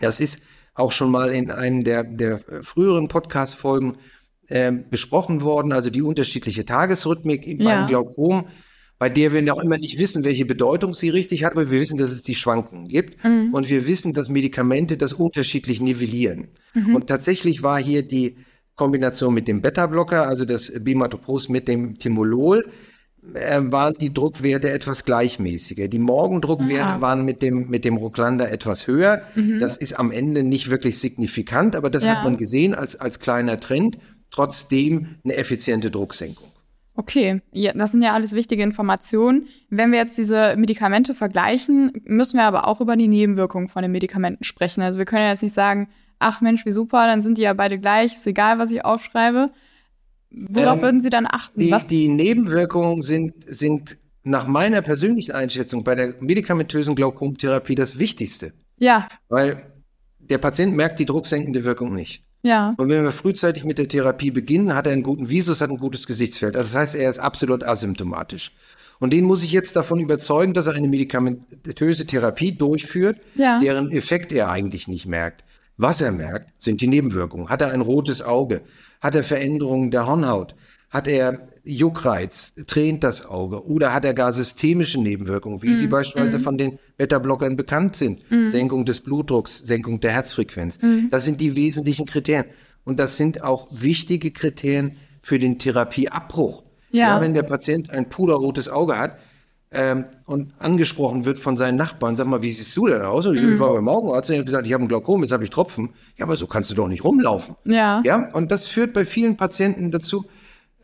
Das 0.00 0.20
ist 0.20 0.40
auch 0.78 0.92
schon 0.92 1.10
mal 1.10 1.30
in 1.30 1.50
einem 1.50 1.84
der, 1.84 2.04
der 2.04 2.40
früheren 2.62 3.08
Podcast-Folgen 3.08 3.96
äh, 4.48 4.72
besprochen 4.72 5.42
worden. 5.42 5.72
Also 5.72 5.90
die 5.90 6.02
unterschiedliche 6.02 6.64
Tagesrhythmik 6.64 7.46
ja. 7.46 7.64
beim 7.64 7.86
Glaukom, 7.86 8.46
bei 8.98 9.08
der 9.08 9.32
wir 9.32 9.54
auch 9.54 9.62
immer 9.62 9.78
nicht 9.78 9.98
wissen, 9.98 10.24
welche 10.24 10.44
Bedeutung 10.44 10.94
sie 10.94 11.08
richtig 11.10 11.44
hat, 11.44 11.52
aber 11.52 11.70
wir 11.70 11.80
wissen, 11.80 11.98
dass 11.98 12.10
es 12.10 12.22
die 12.22 12.34
Schwankungen 12.34 12.88
gibt. 12.88 13.22
Mhm. 13.24 13.52
Und 13.52 13.68
wir 13.68 13.86
wissen, 13.86 14.12
dass 14.12 14.28
Medikamente 14.28 14.96
das 14.96 15.12
unterschiedlich 15.12 15.80
nivellieren. 15.80 16.48
Mhm. 16.74 16.96
Und 16.96 17.06
tatsächlich 17.06 17.62
war 17.62 17.80
hier 17.80 18.02
die 18.02 18.36
Kombination 18.74 19.34
mit 19.34 19.48
dem 19.48 19.60
Beta-Blocker, 19.60 20.26
also 20.26 20.44
das 20.44 20.72
Bimatopros 20.80 21.48
mit 21.48 21.68
dem 21.68 21.98
Timolol, 21.98 22.70
waren 23.34 23.94
die 23.94 24.12
Druckwerte 24.12 24.70
etwas 24.70 25.04
gleichmäßiger. 25.04 25.88
Die 25.88 25.98
Morgendruckwerte 25.98 26.94
Aha. 26.94 27.00
waren 27.00 27.24
mit 27.24 27.42
dem, 27.42 27.68
mit 27.68 27.84
dem 27.84 27.96
Rucklander 27.96 28.50
etwas 28.50 28.86
höher. 28.86 29.22
Mhm. 29.34 29.60
Das 29.60 29.76
ist 29.76 29.98
am 29.98 30.10
Ende 30.10 30.42
nicht 30.42 30.70
wirklich 30.70 30.98
signifikant, 30.98 31.76
aber 31.76 31.90
das 31.90 32.04
ja. 32.04 32.16
hat 32.16 32.24
man 32.24 32.36
gesehen 32.36 32.74
als, 32.74 32.96
als 32.96 33.20
kleiner 33.20 33.60
Trend. 33.60 33.98
Trotzdem 34.30 35.16
eine 35.24 35.36
effiziente 35.36 35.90
Drucksenkung. 35.90 36.48
Okay, 36.94 37.42
ja, 37.52 37.72
das 37.74 37.92
sind 37.92 38.02
ja 38.02 38.12
alles 38.12 38.32
wichtige 38.34 38.62
Informationen. 38.64 39.46
Wenn 39.70 39.92
wir 39.92 40.00
jetzt 40.00 40.18
diese 40.18 40.56
Medikamente 40.56 41.14
vergleichen, 41.14 41.92
müssen 42.04 42.38
wir 42.38 42.44
aber 42.44 42.66
auch 42.66 42.80
über 42.80 42.96
die 42.96 43.06
Nebenwirkungen 43.06 43.68
von 43.68 43.82
den 43.82 43.92
Medikamenten 43.92 44.42
sprechen. 44.42 44.82
Also 44.82 44.98
wir 44.98 45.06
können 45.06 45.22
ja 45.22 45.28
jetzt 45.28 45.44
nicht 45.44 45.52
sagen, 45.52 45.88
ach 46.18 46.40
Mensch, 46.40 46.66
wie 46.66 46.72
super, 46.72 47.06
dann 47.06 47.20
sind 47.20 47.38
die 47.38 47.42
ja 47.42 47.52
beide 47.52 47.78
gleich, 47.78 48.14
ist 48.14 48.26
egal, 48.26 48.58
was 48.58 48.72
ich 48.72 48.84
aufschreibe. 48.84 49.50
Worauf 50.30 50.76
ähm, 50.76 50.82
würden 50.82 51.00
Sie 51.00 51.10
dann 51.10 51.26
achten? 51.26 51.58
Die, 51.58 51.74
die 51.88 52.08
Nebenwirkungen 52.08 53.02
sind, 53.02 53.34
sind 53.46 53.98
nach 54.24 54.46
meiner 54.46 54.82
persönlichen 54.82 55.32
Einschätzung 55.32 55.84
bei 55.84 55.94
der 55.94 56.14
medikamentösen 56.20 56.94
Glaukomtherapie 56.94 57.74
das 57.74 57.98
Wichtigste. 57.98 58.52
Ja. 58.78 59.08
Weil 59.28 59.72
der 60.18 60.38
Patient 60.38 60.76
merkt 60.76 60.98
die 60.98 61.06
drucksenkende 61.06 61.64
Wirkung 61.64 61.94
nicht. 61.94 62.22
Ja. 62.42 62.74
Und 62.76 62.88
wenn 62.88 63.02
wir 63.02 63.10
frühzeitig 63.10 63.64
mit 63.64 63.78
der 63.78 63.88
Therapie 63.88 64.30
beginnen, 64.30 64.74
hat 64.74 64.86
er 64.86 64.92
einen 64.92 65.02
guten 65.02 65.28
Visus, 65.28 65.60
hat 65.60 65.70
ein 65.70 65.78
gutes 65.78 66.06
Gesichtsfeld. 66.06 66.56
Also 66.56 66.72
das 66.72 66.80
heißt, 66.80 66.94
er 66.94 67.10
ist 67.10 67.18
absolut 67.18 67.64
asymptomatisch. 67.64 68.52
Und 69.00 69.12
den 69.12 69.24
muss 69.24 69.44
ich 69.44 69.52
jetzt 69.52 69.76
davon 69.76 70.00
überzeugen, 70.00 70.54
dass 70.54 70.66
er 70.66 70.74
eine 70.74 70.88
medikamentöse 70.88 72.06
Therapie 72.06 72.52
durchführt, 72.52 73.20
ja. 73.34 73.60
deren 73.60 73.90
Effekt 73.90 74.32
er 74.32 74.50
eigentlich 74.50 74.88
nicht 74.88 75.06
merkt. 75.06 75.44
Was 75.78 76.00
er 76.00 76.10
merkt, 76.10 76.52
sind 76.58 76.80
die 76.80 76.88
Nebenwirkungen. 76.88 77.48
Hat 77.48 77.62
er 77.62 77.70
ein 77.70 77.80
rotes 77.80 78.20
Auge? 78.20 78.62
Hat 79.00 79.14
er 79.14 79.22
Veränderungen 79.22 79.92
der 79.92 80.08
Hornhaut? 80.08 80.56
Hat 80.90 81.06
er 81.06 81.48
Juckreiz? 81.62 82.54
Tränt 82.66 83.04
das 83.04 83.24
Auge? 83.24 83.64
Oder 83.64 83.92
hat 83.92 84.04
er 84.04 84.12
gar 84.12 84.32
systemische 84.32 85.00
Nebenwirkungen, 85.00 85.62
wie 85.62 85.70
mm, 85.70 85.74
sie 85.74 85.86
beispielsweise 85.86 86.38
mm. 86.38 86.42
von 86.42 86.58
den 86.58 86.78
Beta-Blockern 86.96 87.54
bekannt 87.54 87.94
sind? 87.94 88.20
Mm. 88.28 88.46
Senkung 88.46 88.86
des 88.86 89.00
Blutdrucks, 89.00 89.58
Senkung 89.58 90.00
der 90.00 90.10
Herzfrequenz. 90.12 90.78
Mm. 90.82 91.10
Das 91.10 91.24
sind 91.24 91.40
die 91.40 91.54
wesentlichen 91.54 92.06
Kriterien. 92.06 92.46
Und 92.84 92.98
das 92.98 93.16
sind 93.16 93.44
auch 93.44 93.68
wichtige 93.70 94.32
Kriterien 94.32 94.96
für 95.22 95.38
den 95.38 95.60
Therapieabbruch. 95.60 96.64
Ja. 96.90 97.08
ja 97.08 97.20
wenn 97.20 97.34
der 97.34 97.44
Patient 97.44 97.90
ein 97.90 98.08
puderrotes 98.08 98.68
Auge 98.68 98.98
hat, 98.98 99.18
ähm, 99.70 100.06
und 100.24 100.52
angesprochen 100.58 101.24
wird 101.24 101.38
von 101.38 101.56
seinen 101.56 101.76
Nachbarn, 101.76 102.16
sag 102.16 102.26
mal, 102.26 102.42
wie 102.42 102.50
siehst 102.50 102.76
du 102.76 102.86
denn 102.86 103.02
aus? 103.02 103.26
Und 103.26 103.36
ich 103.36 103.42
mhm. 103.42 103.58
war 103.58 103.74
beim 103.74 103.88
Augenarzt 103.88 104.30
und 104.30 104.34
ich 104.34 104.38
habe 104.40 104.46
gesagt, 104.46 104.66
ich 104.66 104.72
habe 104.72 104.84
ein 104.84 104.88
Glaukom, 104.88 105.22
jetzt 105.22 105.32
habe 105.32 105.44
ich 105.44 105.50
Tropfen. 105.50 105.90
Ja, 106.16 106.24
aber 106.24 106.36
so 106.36 106.46
kannst 106.46 106.70
du 106.70 106.74
doch 106.74 106.88
nicht 106.88 107.04
rumlaufen. 107.04 107.54
Ja. 107.64 108.02
Ja, 108.04 108.24
und 108.32 108.50
das 108.50 108.66
führt 108.66 108.92
bei 108.92 109.04
vielen 109.04 109.36
Patienten 109.36 109.90
dazu, 109.90 110.24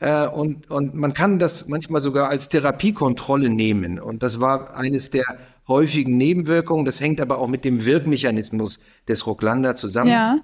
äh, 0.01 0.27
und, 0.27 0.70
und 0.70 0.94
man 0.94 1.14
kann 1.14 1.38
das 1.38 1.68
manchmal 1.68 2.01
sogar 2.01 2.29
als 2.29 2.49
Therapiekontrolle 2.49 3.49
nehmen. 3.49 3.99
Und 3.99 4.23
das 4.23 4.40
war 4.40 4.77
eines 4.77 5.11
der 5.11 5.25
häufigen 5.68 6.16
Nebenwirkungen. 6.18 6.85
Das 6.85 7.01
hängt 7.01 7.20
aber 7.20 7.38
auch 7.38 7.49
mit 7.49 7.64
dem 7.64 7.87
Wirkmechanismus 7.87 8.81
des 9.09 9.27
Rocklanda 9.27 9.75
zusammen. 9.75 10.11
Ja. 10.11 10.38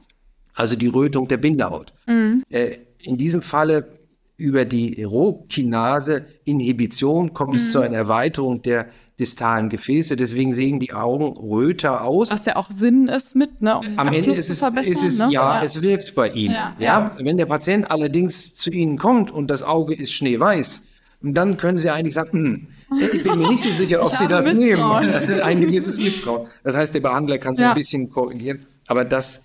Also 0.54 0.76
die 0.76 0.86
Rötung 0.88 1.28
der 1.28 1.36
Bindehaut. 1.36 1.92
Mhm. 2.06 2.42
Äh, 2.48 2.76
in 2.98 3.16
diesem 3.16 3.42
Falle 3.42 3.99
über 4.40 4.64
die 4.64 5.02
Rohkinase-Inhibition 5.02 7.34
kommt 7.34 7.54
es 7.54 7.68
mhm. 7.68 7.72
zu 7.72 7.80
einer 7.80 7.96
Erweiterung 7.96 8.62
der 8.62 8.86
distalen 9.18 9.68
Gefäße. 9.68 10.16
Deswegen 10.16 10.54
sehen 10.54 10.80
die 10.80 10.94
Augen 10.94 11.36
röter 11.36 12.04
aus. 12.04 12.30
Was 12.30 12.46
ja 12.46 12.56
auch 12.56 12.70
Sinn 12.70 13.08
ist 13.08 13.36
mit, 13.36 13.60
ne? 13.60 13.78
Um 13.78 13.98
Am 13.98 14.08
Ende 14.08 14.30
ist 14.30 14.48
es, 14.48 14.62
ist 14.62 15.04
es 15.04 15.18
ne? 15.18 15.28
ja, 15.30 15.58
ja, 15.58 15.62
es 15.62 15.82
wirkt 15.82 16.14
bei 16.14 16.30
Ihnen. 16.30 16.54
Ja, 16.54 16.74
ja. 16.78 17.14
Wenn 17.18 17.36
der 17.36 17.44
Patient 17.44 17.90
allerdings 17.90 18.54
zu 18.54 18.70
Ihnen 18.70 18.96
kommt 18.96 19.30
und 19.30 19.50
das 19.50 19.62
Auge 19.62 19.92
ist 19.94 20.12
schneeweiß, 20.12 20.84
dann 21.20 21.58
können 21.58 21.78
Sie 21.78 21.90
eigentlich 21.90 22.14
sagen, 22.14 22.30
hm, 22.32 22.68
ich 23.12 23.22
bin 23.22 23.38
mir 23.38 23.50
nicht 23.50 23.62
so 23.62 23.68
sicher, 23.68 24.02
ob 24.02 24.16
Sie 24.16 24.26
das 24.26 24.54
Misstrauen. 24.54 25.04
nehmen. 25.04 25.12
Das 25.12 25.28
ist 25.28 25.42
ein 25.42 25.60
gewisses 25.60 25.98
Misstrauen. 25.98 26.48
Das 26.64 26.74
heißt, 26.74 26.94
der 26.94 27.00
Behandler 27.00 27.36
kann 27.36 27.52
es 27.52 27.60
ja. 27.60 27.68
ein 27.68 27.74
bisschen 27.74 28.08
korrigieren. 28.08 28.64
Aber 28.86 29.04
das, 29.04 29.44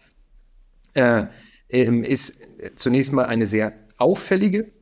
äh, 0.94 1.26
ähm, 1.70 2.04
ist 2.04 2.38
zunächst 2.78 3.12
mal 3.12 3.26
eine 3.26 3.46
sehr 3.46 3.74
auffällige 3.98 4.75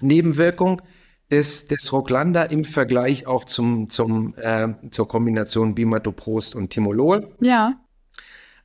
Nebenwirkung 0.00 0.82
des, 1.30 1.66
des 1.66 1.92
Rocklanda 1.92 2.44
im 2.44 2.64
Vergleich 2.64 3.26
auch 3.26 3.44
zum, 3.44 3.90
zum, 3.90 4.34
äh, 4.36 4.68
zur 4.90 5.08
Kombination 5.08 5.74
Bimatoprost 5.74 6.54
und 6.54 6.70
Timolol. 6.70 7.34
Ja. 7.40 7.80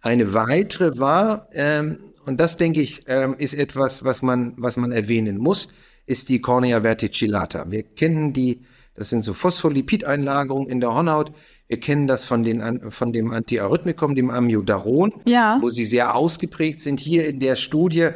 Eine 0.01 0.33
weitere 0.33 0.97
war, 0.99 1.47
ähm, 1.53 1.99
und 2.25 2.39
das 2.39 2.57
denke 2.57 2.81
ich, 2.81 3.03
ähm, 3.07 3.35
ist 3.37 3.53
etwas, 3.53 4.03
was 4.03 4.21
man, 4.21 4.53
was 4.57 4.77
man 4.77 4.91
erwähnen 4.91 5.37
muss, 5.37 5.69
ist 6.05 6.29
die 6.29 6.41
Cornea 6.41 6.83
verticillata. 6.83 7.69
Wir 7.69 7.83
kennen 7.83 8.33
die, 8.33 8.61
das 8.95 9.09
sind 9.09 9.23
so 9.23 9.33
Phospholipideinlagerungen 9.33 10.69
in 10.69 10.79
der 10.79 10.93
Hornhaut. 10.93 11.31
Wir 11.67 11.79
kennen 11.79 12.07
das 12.07 12.25
von, 12.25 12.43
den, 12.43 12.91
von 12.91 13.13
dem 13.13 13.31
Antiarrhythmikum, 13.31 14.15
dem 14.15 14.29
Amiodaron, 14.29 15.13
ja. 15.25 15.57
wo 15.61 15.69
sie 15.69 15.85
sehr 15.85 16.15
ausgeprägt 16.15 16.79
sind 16.79 16.99
hier 16.99 17.27
in 17.27 17.39
der 17.39 17.55
Studie. 17.55 18.09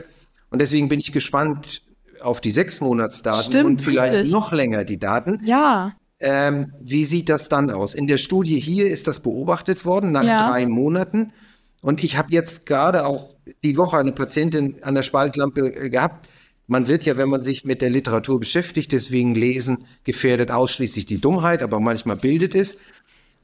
Und 0.50 0.62
deswegen 0.62 0.90
bin 0.90 1.00
ich 1.00 1.12
gespannt, 1.12 1.84
auf 2.24 2.42
die 2.42 2.52
sechs 2.52 2.82
Monatsdaten 2.82 3.44
Stimmt, 3.44 3.70
und 3.70 3.82
vielleicht 3.82 4.16
richtig. 4.16 4.32
noch 4.32 4.52
länger 4.52 4.84
die 4.84 5.00
Daten. 5.00 5.40
Ja. 5.44 5.94
Ähm, 6.20 6.74
wie 6.80 7.04
sieht 7.04 7.30
das 7.30 7.50
dann 7.50 7.70
aus? 7.70 7.94
In 7.94 8.08
der 8.08 8.18
Studie 8.18 8.60
hier 8.60 8.88
ist 8.88 9.08
das 9.08 9.20
beobachtet 9.20 9.84
worden 9.86 10.12
nach 10.12 10.24
ja. 10.24 10.50
drei 10.50 10.66
Monaten. 10.66 11.34
Und 11.82 12.04
ich 12.04 12.18
habe 12.18 12.32
jetzt 12.32 12.66
gerade 12.66 13.06
auch 13.06 13.36
die 13.64 13.76
Woche 13.76 13.98
eine 13.98 14.14
Patientin 14.14 14.78
an 14.84 14.96
der 14.96 15.04
Spaltlampe 15.04 15.76
äh, 15.76 15.90
gehabt. 15.90 16.28
Man 16.66 16.88
wird 16.88 17.04
ja, 17.04 17.18
wenn 17.18 17.28
man 17.28 17.42
sich 17.42 17.66
mit 17.66 17.82
der 17.82 17.90
Literatur 17.90 18.40
beschäftigt, 18.40 18.94
deswegen 18.94 19.36
lesen 19.36 19.86
gefährdet 20.06 20.50
ausschließlich 20.50 21.06
die 21.06 21.20
Dummheit, 21.20 21.62
aber 21.62 21.82
manchmal 21.82 22.16
bildet 22.16 22.56
es. 22.56 22.78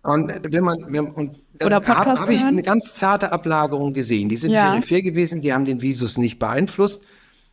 Und 0.02 0.32
wenn 0.50 0.64
man, 0.64 0.86
wenn, 0.88 1.08
und 1.08 1.38
dann 1.58 1.74
habe 1.74 1.88
hab 1.88 2.30
ich 2.30 2.44
eine 2.46 2.64
ganz 2.64 2.94
zarte 2.94 3.34
Ablagerung 3.34 3.94
gesehen. 3.94 4.30
Die 4.30 4.38
sind 4.38 4.52
ja. 4.52 4.72
peripher 4.72 5.02
gewesen, 5.02 5.42
die 5.42 5.52
haben 5.52 5.66
den 5.66 5.82
Visus 5.82 6.18
nicht 6.18 6.40
beeinflusst. 6.40 7.04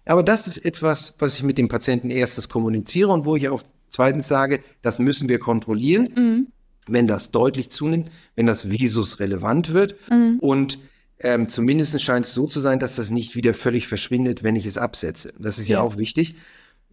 Aber 0.06 0.22
das 0.22 0.46
ist 0.46 0.64
etwas, 0.64 1.14
was 1.18 1.34
ich 1.34 1.42
mit 1.42 1.58
dem 1.58 1.68
Patienten 1.68 2.10
erstens 2.10 2.48
kommuniziere 2.48 3.12
und 3.12 3.24
wo 3.24 3.36
ich 3.36 3.48
auch 3.48 3.62
zweitens 3.88 4.28
sage, 4.28 4.60
das 4.82 4.98
müssen 4.98 5.28
wir 5.28 5.38
kontrollieren, 5.38 6.08
mhm. 6.14 6.46
wenn 6.86 7.06
das 7.06 7.32
deutlich 7.32 7.70
zunimmt, 7.70 8.10
wenn 8.36 8.46
das 8.46 8.70
Visus 8.70 9.20
relevant 9.20 9.74
wird. 9.74 9.96
Mhm. 10.10 10.38
Und 10.40 10.78
ähm, 11.18 11.48
zumindest 11.48 12.00
scheint 12.00 12.26
es 12.26 12.34
so 12.34 12.46
zu 12.46 12.60
sein, 12.60 12.78
dass 12.78 12.96
das 12.96 13.10
nicht 13.10 13.34
wieder 13.34 13.52
völlig 13.52 13.88
verschwindet, 13.88 14.42
wenn 14.42 14.56
ich 14.56 14.66
es 14.66 14.78
absetze. 14.78 15.32
Das 15.38 15.58
ist 15.58 15.68
ja, 15.68 15.78
ja 15.78 15.82
auch 15.82 15.96
wichtig, 15.96 16.36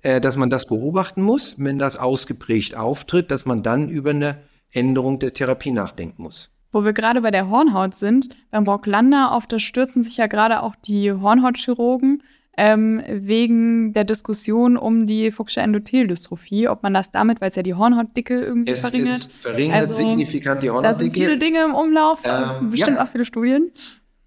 äh, 0.01 0.19
dass 0.19 0.35
man 0.35 0.49
das 0.49 0.65
beobachten 0.65 1.21
muss, 1.21 1.55
wenn 1.57 1.77
das 1.77 1.97
ausgeprägt 1.97 2.75
auftritt, 2.75 3.31
dass 3.31 3.45
man 3.45 3.63
dann 3.63 3.89
über 3.89 4.09
eine 4.09 4.37
Änderung 4.71 5.19
der 5.19 5.33
Therapie 5.33 5.71
nachdenken 5.71 6.23
muss. 6.23 6.49
Wo 6.71 6.83
wir 6.83 6.93
gerade 6.93 7.21
bei 7.21 7.29
der 7.29 7.49
Hornhaut 7.49 7.93
sind, 7.93 8.29
beim 8.49 8.63
Brocklander, 8.63 9.31
auf 9.33 9.45
das 9.45 9.61
stürzen 9.61 10.01
sich 10.01 10.17
ja 10.17 10.25
gerade 10.25 10.63
auch 10.63 10.75
die 10.75 11.11
Hornhautchirurgen 11.11 12.23
ähm, 12.57 13.01
wegen 13.07 13.93
der 13.93 14.03
Diskussion 14.03 14.77
um 14.77 15.07
die 15.07 15.31
Fuchsche 15.31 15.61
Endotheldystrophie, 15.61 16.67
ob 16.67 16.83
man 16.83 16.93
das 16.93 17.11
damit, 17.11 17.41
weil 17.41 17.49
es 17.49 17.55
ja 17.55 17.63
die 17.63 17.73
Hornhautdicke 17.73 18.39
irgendwie 18.39 18.73
es 18.73 18.81
verringert. 18.81 19.15
Es 19.15 19.33
verringert 19.33 19.77
also, 19.77 19.93
signifikant 19.95 20.61
die 20.61 20.69
Hornhautdicke. 20.69 20.93
Da 20.93 20.99
sind 20.99 21.13
viele 21.13 21.37
Dinge 21.37 21.63
im 21.63 21.73
Umlauf, 21.73 22.21
ähm, 22.25 22.69
bestimmt 22.69 22.97
ja. 22.97 23.03
auch 23.03 23.07
viele 23.07 23.25
Studien. 23.25 23.71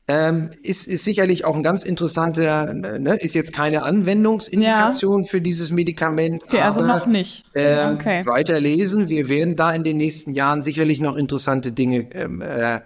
Ähm, 0.09 0.51
ist, 0.63 0.87
ist 0.87 1.03
sicherlich 1.03 1.45
auch 1.45 1.57
ein 1.57 1.65
ganz 1.65 1.85
interessanter, 1.85 2.73
ne, 2.73 3.17
ist 3.17 3.35
jetzt 3.35 3.53
keine 3.53 3.83
Anwendungsindikation 3.83 5.23
ja. 5.23 5.29
für 5.29 5.41
dieses 5.41 5.73
Medikament. 5.73 6.45
Okay, 6.45 6.61
also 6.61 6.81
aber, 6.81 6.93
also 6.93 7.07
noch 7.07 7.13
nicht. 7.13 7.45
Ähm, 7.57 7.95
okay. 7.95 8.25
Weiterlesen. 8.25 9.09
Wir 9.09 9.29
werden 9.29 9.57
da 9.57 9.73
in 9.73 9.83
den 9.83 9.97
nächsten 9.97 10.33
Jahren 10.33 10.63
sicherlich 10.63 11.01
noch 11.01 11.17
interessante 11.17 11.73
Dinge 11.73 12.07
ähm, 12.13 12.41
äh, 12.41 12.81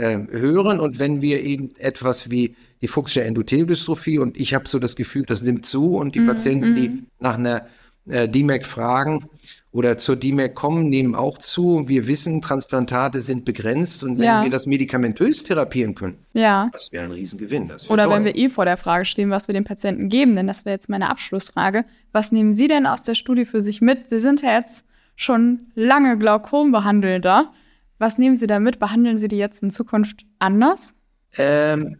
äh, 0.00 0.26
hören. 0.30 0.80
Und 0.80 0.98
wenn 0.98 1.22
wir 1.22 1.42
eben 1.42 1.70
etwas 1.78 2.30
wie 2.30 2.56
die 2.82 2.88
Fuchsche 2.88 3.22
Endotheldystrophie 3.24 4.18
und 4.18 4.38
ich 4.38 4.54
habe 4.54 4.68
so 4.68 4.78
das 4.78 4.96
Gefühl, 4.96 5.24
das 5.26 5.42
nimmt 5.42 5.66
zu 5.66 5.96
und 5.96 6.14
die 6.14 6.20
mm, 6.20 6.26
Patienten, 6.26 6.72
mm. 6.72 6.74
die 6.74 6.88
mhm. 6.88 7.06
nach 7.18 7.34
einer 7.34 7.66
äh, 8.08 8.28
DMAC 8.28 8.64
fragen 8.64 9.28
oder 9.72 9.98
zur 9.98 10.16
DMAC 10.16 10.54
kommen, 10.54 10.88
nehmen 10.88 11.14
auch 11.14 11.38
zu. 11.38 11.84
Wir 11.86 12.06
wissen, 12.06 12.40
Transplantate 12.40 13.20
sind 13.20 13.44
begrenzt 13.44 14.02
und 14.02 14.18
wenn 14.18 14.24
ja. 14.24 14.42
wir 14.42 14.50
das 14.50 14.66
medikamentös 14.66 15.44
therapieren 15.44 15.94
können, 15.94 16.16
ja. 16.32 16.70
das 16.72 16.90
wäre 16.90 17.04
ein 17.04 17.12
Riesengewinn. 17.12 17.70
oder 17.88 18.04
toll. 18.04 18.14
wenn 18.14 18.24
wir 18.24 18.36
eh 18.36 18.48
vor 18.48 18.64
der 18.64 18.76
Frage 18.76 19.04
stehen, 19.04 19.30
was 19.30 19.46
wir 19.46 19.52
den 19.52 19.64
Patienten 19.64 20.08
geben, 20.08 20.34
denn 20.34 20.46
das 20.46 20.64
wäre 20.64 20.74
jetzt 20.74 20.88
meine 20.88 21.10
Abschlussfrage. 21.10 21.84
Was 22.12 22.32
nehmen 22.32 22.52
Sie 22.52 22.66
denn 22.66 22.86
aus 22.86 23.02
der 23.02 23.14
Studie 23.14 23.44
für 23.44 23.60
sich 23.60 23.80
mit? 23.80 24.10
Sie 24.10 24.20
sind 24.20 24.42
ja 24.42 24.54
jetzt 24.58 24.84
schon 25.14 25.66
lange 25.74 26.16
Glaukombehandelter. 26.18 27.52
Was 28.00 28.16
nehmen 28.16 28.36
Sie 28.36 28.46
da 28.46 28.58
mit? 28.58 28.78
Behandeln 28.78 29.18
Sie 29.18 29.28
die 29.28 29.36
jetzt 29.36 29.62
in 29.62 29.70
Zukunft 29.70 30.24
anders? 30.38 30.94
Ähm, 31.36 31.98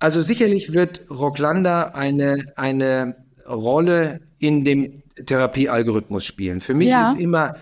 also 0.00 0.20
sicherlich 0.20 0.72
wird 0.72 1.08
Rocklanda 1.08 1.92
eine, 1.94 2.52
eine 2.56 3.24
Rolle 3.48 4.22
in 4.40 4.64
dem 4.64 5.04
Therapiealgorithmus 5.24 6.24
spielen. 6.24 6.60
Für 6.60 6.74
mich 6.74 6.88
ja. 6.88 7.08
ist 7.08 7.20
immer 7.20 7.54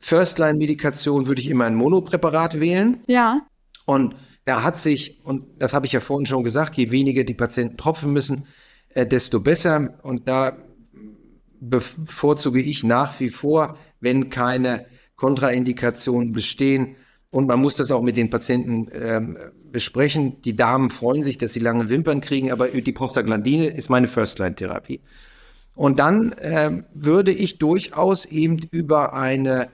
First-Line-Medikation, 0.00 1.26
würde 1.26 1.40
ich 1.40 1.48
immer 1.48 1.64
ein 1.64 1.76
Monopräparat 1.76 2.60
wählen. 2.60 2.98
Ja. 3.06 3.40
Und 3.86 4.16
da 4.44 4.62
hat 4.62 4.78
sich, 4.78 5.24
und 5.24 5.46
das 5.58 5.72
habe 5.72 5.86
ich 5.86 5.92
ja 5.92 6.00
vorhin 6.00 6.26
schon 6.26 6.44
gesagt, 6.44 6.76
je 6.76 6.90
weniger 6.90 7.24
die 7.24 7.32
Patienten 7.32 7.78
tropfen 7.78 8.12
müssen, 8.12 8.44
äh, 8.90 9.06
desto 9.06 9.40
besser. 9.40 9.98
Und 10.02 10.28
da 10.28 10.58
bevorzuge 11.58 12.60
ich 12.60 12.84
nach 12.84 13.18
wie 13.18 13.30
vor, 13.30 13.78
wenn 13.98 14.28
keine 14.28 14.84
Kontraindikationen 15.16 16.32
bestehen, 16.32 16.96
und 17.30 17.46
man 17.46 17.60
muss 17.60 17.76
das 17.76 17.90
auch 17.90 18.02
mit 18.02 18.16
den 18.16 18.30
Patienten 18.30 18.88
ähm, 18.92 19.38
besprechen. 19.70 20.40
Die 20.42 20.56
Damen 20.56 20.90
freuen 20.90 21.22
sich, 21.22 21.38
dass 21.38 21.52
sie 21.52 21.60
lange 21.60 21.88
Wimpern 21.88 22.20
kriegen, 22.20 22.50
aber 22.50 22.68
die 22.68 22.92
Prostaglandine 22.92 23.66
ist 23.68 23.88
meine 23.88 24.08
First-Line-Therapie. 24.08 25.00
Und 25.74 26.00
dann 26.00 26.32
äh, 26.32 26.82
würde 26.92 27.32
ich 27.32 27.58
durchaus 27.58 28.24
eben 28.24 28.58
über 28.70 29.14
eine 29.14 29.68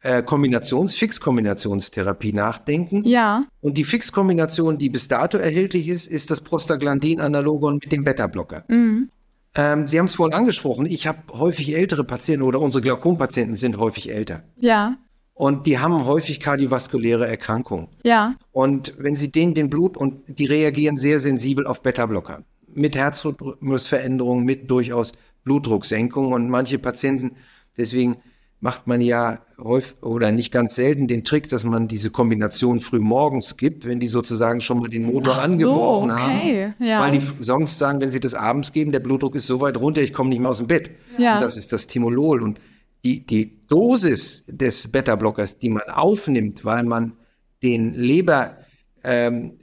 äh, 0.00 0.22
Kombinations-, 0.22 0.94
Fixkombinationstherapie 0.94 2.32
nachdenken. 2.32 3.04
Ja. 3.04 3.44
Und 3.60 3.76
die 3.76 3.84
Fixkombination, 3.84 4.78
die 4.78 4.88
bis 4.88 5.08
dato 5.08 5.36
erhältlich 5.36 5.88
ist, 5.88 6.08
ist 6.08 6.30
das 6.30 6.40
Prostaglandin-Analogon 6.40 7.74
mit 7.74 7.92
dem 7.92 8.04
Beta-Blocker. 8.04 8.64
Mhm. 8.68 9.10
Ähm, 9.54 9.86
Sie 9.86 9.98
haben 9.98 10.06
es 10.06 10.14
vorhin 10.14 10.34
angesprochen, 10.34 10.86
ich 10.86 11.06
habe 11.06 11.18
häufig 11.34 11.76
ältere 11.76 12.04
Patienten 12.04 12.42
oder 12.42 12.58
unsere 12.58 12.82
Glaukompatienten 12.82 13.54
sind 13.54 13.76
häufig 13.76 14.10
älter. 14.10 14.44
Ja. 14.58 14.96
Und 15.34 15.66
die 15.66 15.78
haben 15.78 16.04
häufig 16.04 16.40
kardiovaskuläre 16.40 17.26
Erkrankungen. 17.26 17.88
Ja. 18.04 18.34
Und 18.52 18.94
wenn 18.98 19.16
sie 19.16 19.32
denen 19.32 19.54
den 19.54 19.70
Blut 19.70 19.96
und 19.96 20.38
die 20.38 20.44
reagieren 20.44 20.96
sehr 20.96 21.20
sensibel 21.20 21.66
auf 21.66 21.82
Beta-Blocker. 21.82 22.44
Mit 22.74 22.96
Herzrhythmusveränderungen, 22.96 24.44
mit 24.44 24.70
durchaus 24.70 25.12
Blutdrucksenkung. 25.44 26.32
Und 26.32 26.48
manche 26.48 26.78
Patienten, 26.78 27.32
deswegen 27.76 28.16
macht 28.60 28.86
man 28.86 29.00
ja 29.00 29.40
häufig 29.58 30.00
oder 30.02 30.30
nicht 30.30 30.52
ganz 30.52 30.76
selten 30.76 31.08
den 31.08 31.24
Trick, 31.24 31.48
dass 31.48 31.64
man 31.64 31.88
diese 31.88 32.10
Kombination 32.10 32.78
früh 32.78 33.00
morgens 33.00 33.56
gibt, 33.56 33.86
wenn 33.86 33.98
die 33.98 34.06
sozusagen 34.06 34.60
schon 34.60 34.78
mal 34.78 34.88
den 34.88 35.04
Motor 35.04 35.34
Ach 35.36 35.42
angebrochen 35.44 36.10
so, 36.10 36.14
okay. 36.14 36.66
haben. 36.66 36.74
Ja. 36.78 37.00
Weil 37.00 37.10
die 37.10 37.22
sonst 37.40 37.78
sagen, 37.78 38.00
wenn 38.00 38.12
sie 38.12 38.20
das 38.20 38.34
abends 38.34 38.72
geben, 38.72 38.92
der 38.92 39.00
Blutdruck 39.00 39.34
ist 39.34 39.48
so 39.48 39.60
weit 39.60 39.78
runter, 39.78 40.00
ich 40.00 40.12
komme 40.12 40.30
nicht 40.30 40.38
mehr 40.38 40.50
aus 40.50 40.58
dem 40.58 40.68
Bett. 40.68 40.90
Ja. 41.18 41.34
Und 41.34 41.42
das 41.42 41.56
ist 41.56 41.72
das 41.72 41.88
Timolol. 41.88 42.40
Und 42.40 42.60
die, 43.04 43.26
die 43.26 43.66
Dosis 43.66 44.44
des 44.46 44.90
Beta-Blockers, 44.90 45.58
die 45.58 45.70
man 45.70 45.88
aufnimmt, 45.88 46.64
weil 46.64 46.84
man 46.84 47.14
den 47.62 47.94
Leber 47.94 48.58
ähm, 49.04 49.58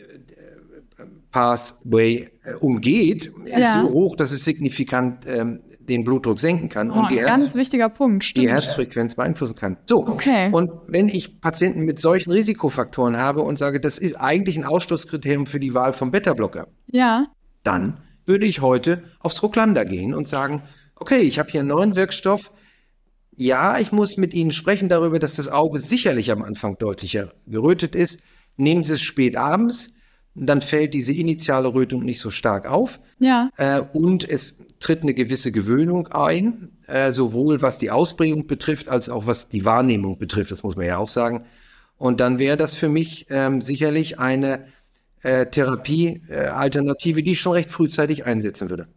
Pathway 1.31 2.29
äh, 2.43 2.53
umgeht, 2.55 3.31
ja. 3.45 3.57
ist 3.57 3.73
so 3.73 3.93
hoch, 3.93 4.15
dass 4.15 4.31
es 4.31 4.43
signifikant 4.43 5.25
ähm, 5.27 5.61
den 5.89 6.03
Blutdruck 6.03 6.39
senken 6.39 6.69
kann 6.69 6.91
oh, 6.91 6.99
und 6.99 7.11
die, 7.11 7.19
Herz, 7.19 7.55
wichtiger 7.55 7.89
Punkt, 7.89 8.35
die 8.37 8.47
Herzfrequenz 8.47 9.15
beeinflussen 9.15 9.55
kann. 9.55 9.77
So, 9.87 10.05
okay. 10.07 10.49
und 10.51 10.71
wenn 10.87 11.09
ich 11.09 11.41
Patienten 11.41 11.81
mit 11.81 11.99
solchen 11.99 12.31
Risikofaktoren 12.31 13.17
habe 13.17 13.41
und 13.41 13.57
sage, 13.57 13.79
das 13.79 13.97
ist 13.97 14.15
eigentlich 14.15 14.57
ein 14.57 14.65
Ausschlusskriterium 14.65 15.47
für 15.47 15.59
die 15.59 15.73
Wahl 15.73 15.93
vom 15.93 16.11
Beta-Blocker, 16.11 16.67
ja. 16.87 17.27
dann 17.63 17.97
würde 18.25 18.45
ich 18.45 18.61
heute 18.61 19.03
aufs 19.19 19.41
Rucklander 19.41 19.85
gehen 19.85 20.13
und 20.13 20.27
sagen, 20.27 20.61
okay, 20.95 21.19
ich 21.19 21.39
habe 21.39 21.49
hier 21.49 21.61
einen 21.61 21.69
neuen 21.69 21.95
Wirkstoff, 21.95 22.51
ja, 23.39 23.79
ich 23.79 23.93
muss 23.93 24.17
mit 24.17 24.33
Ihnen 24.33 24.51
sprechen 24.51 24.89
darüber, 24.89 25.17
dass 25.17 25.37
das 25.37 25.47
Auge 25.47 25.79
sicherlich 25.79 26.29
am 26.29 26.43
Anfang 26.43 26.77
deutlicher 26.77 27.31
gerötet 27.47 27.95
ist. 27.95 28.21
Nehmen 28.57 28.83
Sie 28.83 28.95
es 28.95 29.01
spät 29.01 29.37
abends, 29.37 29.93
dann 30.35 30.61
fällt 30.61 30.93
diese 30.93 31.13
initiale 31.13 31.73
Rötung 31.73 32.03
nicht 32.03 32.19
so 32.19 32.31
stark 32.31 32.69
auf. 32.69 32.99
Ja. 33.19 33.49
Äh, 33.55 33.81
und 33.93 34.27
es 34.27 34.57
tritt 34.81 35.03
eine 35.03 35.13
gewisse 35.13 35.53
Gewöhnung 35.53 36.07
ein, 36.07 36.71
äh, 36.87 37.13
sowohl 37.13 37.61
was 37.61 37.79
die 37.79 37.91
Ausprägung 37.91 38.45
betrifft, 38.45 38.89
als 38.89 39.07
auch 39.07 39.25
was 39.25 39.47
die 39.47 39.63
Wahrnehmung 39.63 40.19
betrifft. 40.19 40.51
Das 40.51 40.63
muss 40.63 40.75
man 40.75 40.85
ja 40.85 40.97
auch 40.97 41.07
sagen. 41.07 41.45
Und 41.97 42.19
dann 42.19 42.39
wäre 42.39 42.57
das 42.57 42.73
für 42.73 42.89
mich 42.89 43.27
ähm, 43.29 43.61
sicherlich 43.61 44.19
eine 44.19 44.65
äh, 45.21 45.45
Therapiealternative, 45.45 47.23
die 47.23 47.31
ich 47.31 47.39
schon 47.39 47.53
recht 47.53 47.71
frühzeitig 47.71 48.25
einsetzen 48.25 48.69
würde. 48.69 48.87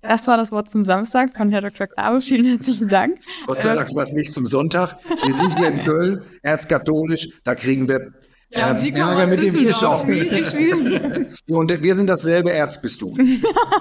Das 0.00 0.28
war 0.28 0.36
das 0.36 0.52
Wort 0.52 0.70
zum 0.70 0.84
Samstag 0.84 1.36
von 1.36 1.50
Herr 1.50 1.60
Dr. 1.60 1.88
Klabe. 1.88 2.20
Vielen 2.20 2.46
herzlichen 2.46 2.88
Dank. 2.88 3.18
Gott 3.46 3.60
sei 3.60 3.74
Dank 3.74 3.92
war 3.96 4.04
es 4.04 4.12
nicht 4.12 4.32
zum 4.32 4.46
Sonntag. 4.46 4.96
Wir 5.24 5.34
sind 5.34 5.58
hier 5.58 5.68
in 5.68 5.84
Köln, 5.84 6.22
erzkatholisch. 6.42 7.28
Da 7.42 7.56
kriegen 7.56 7.88
wir 7.88 8.12
Ja, 8.50 8.70
und 8.70 8.78
Sie 8.78 8.92
kommen 8.92 9.02
aus 9.02 9.28
mit. 9.28 9.40
Schwierig, 9.40 10.46
schwierig. 10.46 11.00
und 11.48 11.82
wir 11.82 11.94
sind 11.96 12.06
dasselbe 12.06 12.52
Erzbistum. 12.52 13.18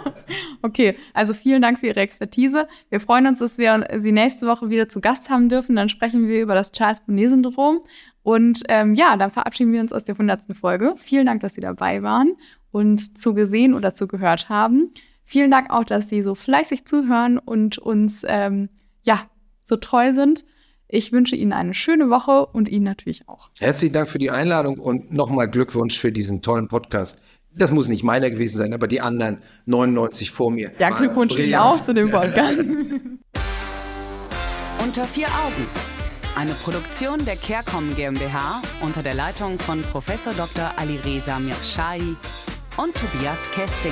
okay, 0.64 0.98
also 1.14 1.36
vielen 1.36 1.62
Dank 1.62 1.80
für 1.80 1.88
Ihre 1.88 2.00
Expertise. 2.00 2.68
Wir 2.90 3.00
freuen 3.00 3.28
uns, 3.28 3.38
dass 3.38 3.60
wir 3.60 3.88
Sie 4.00 4.12
nächste 4.12 4.48
Woche 4.48 4.72
wieder 4.72 4.90
zu 4.90 5.02
Gast 5.02 5.30
haben 5.30 5.50
dürfen. 5.50 5.76
Dann 5.76 5.88
sprechen 5.88 6.28
wir 6.28 6.42
über 6.42 6.56
das 6.56 6.72
Charles-Bonnet-Syndrom. 6.72 7.82
Und 8.24 8.64
ähm, 8.70 8.96
ja, 8.96 9.16
dann 9.18 9.30
verabschieden 9.30 9.72
wir 9.72 9.82
uns 9.82 9.94
aus 9.94 10.04
der 10.04 10.16
100. 10.16 10.58
Folge. 10.60 10.96
Vielen 10.98 11.28
Dank, 11.28 11.42
dass 11.42 11.54
Sie 11.54 11.62
dabei 11.62 12.02
waren 12.02 12.36
und 12.72 13.20
zugesehen 13.20 13.76
oder 13.76 13.94
zugehört 13.94 14.50
haben. 14.50 14.92
Vielen 15.30 15.52
Dank 15.52 15.72
auch, 15.72 15.84
dass 15.84 16.08
Sie 16.08 16.24
so 16.24 16.36
fleißig 16.36 16.86
zuhören 16.86 17.38
und 17.38 17.78
uns 17.78 18.24
ähm, 18.26 18.70
ja 19.02 19.30
so 19.62 19.76
treu 19.76 20.14
sind. 20.14 20.46
Ich 20.88 21.12
wünsche 21.12 21.36
Ihnen 21.36 21.52
eine 21.52 21.74
schöne 21.74 22.10
Woche 22.10 22.46
und 22.46 22.70
Ihnen 22.70 22.86
natürlich 22.86 23.28
auch. 23.28 23.50
Herzlichen 23.60 23.92
Dank 23.92 24.08
für 24.08 24.20
die 24.20 24.32
Einladung 24.32 24.80
und 24.80 25.12
nochmal 25.12 25.50
Glückwunsch 25.50 26.00
für 26.00 26.14
diesen 26.14 26.42
tollen 26.42 26.70
Podcast. 26.70 27.22
Das 27.54 27.72
muss 27.72 27.90
nicht 27.90 28.06
meiner 28.06 28.32
gewesen 28.32 28.58
sein, 28.58 28.74
aber 28.74 28.88
die 28.88 29.02
anderen 29.02 29.40
99 29.66 30.32
vor 30.32 30.50
mir. 30.50 30.72
Ja, 30.80 30.92
Glückwunsch 30.92 31.38
Ihnen 31.38 31.56
auch 31.56 31.82
zu 31.82 31.94
dem 31.94 32.10
Podcast. 32.10 32.62
Unter 34.82 35.04
vier 35.08 35.28
Augen. 35.28 35.68
Eine 36.38 36.54
Produktion 36.54 37.26
der 37.26 37.36
CareCom 37.36 37.98
GmbH 37.98 38.62
unter 38.82 39.04
der 39.04 39.16
Leitung 39.16 39.60
von 39.60 39.82
Prof. 39.82 40.06
Dr. 40.38 40.72
Alireza 40.78 41.38
Mirshahi 41.40 42.16
und 42.78 42.96
Tobias 42.96 43.46
Kesting. 43.54 43.92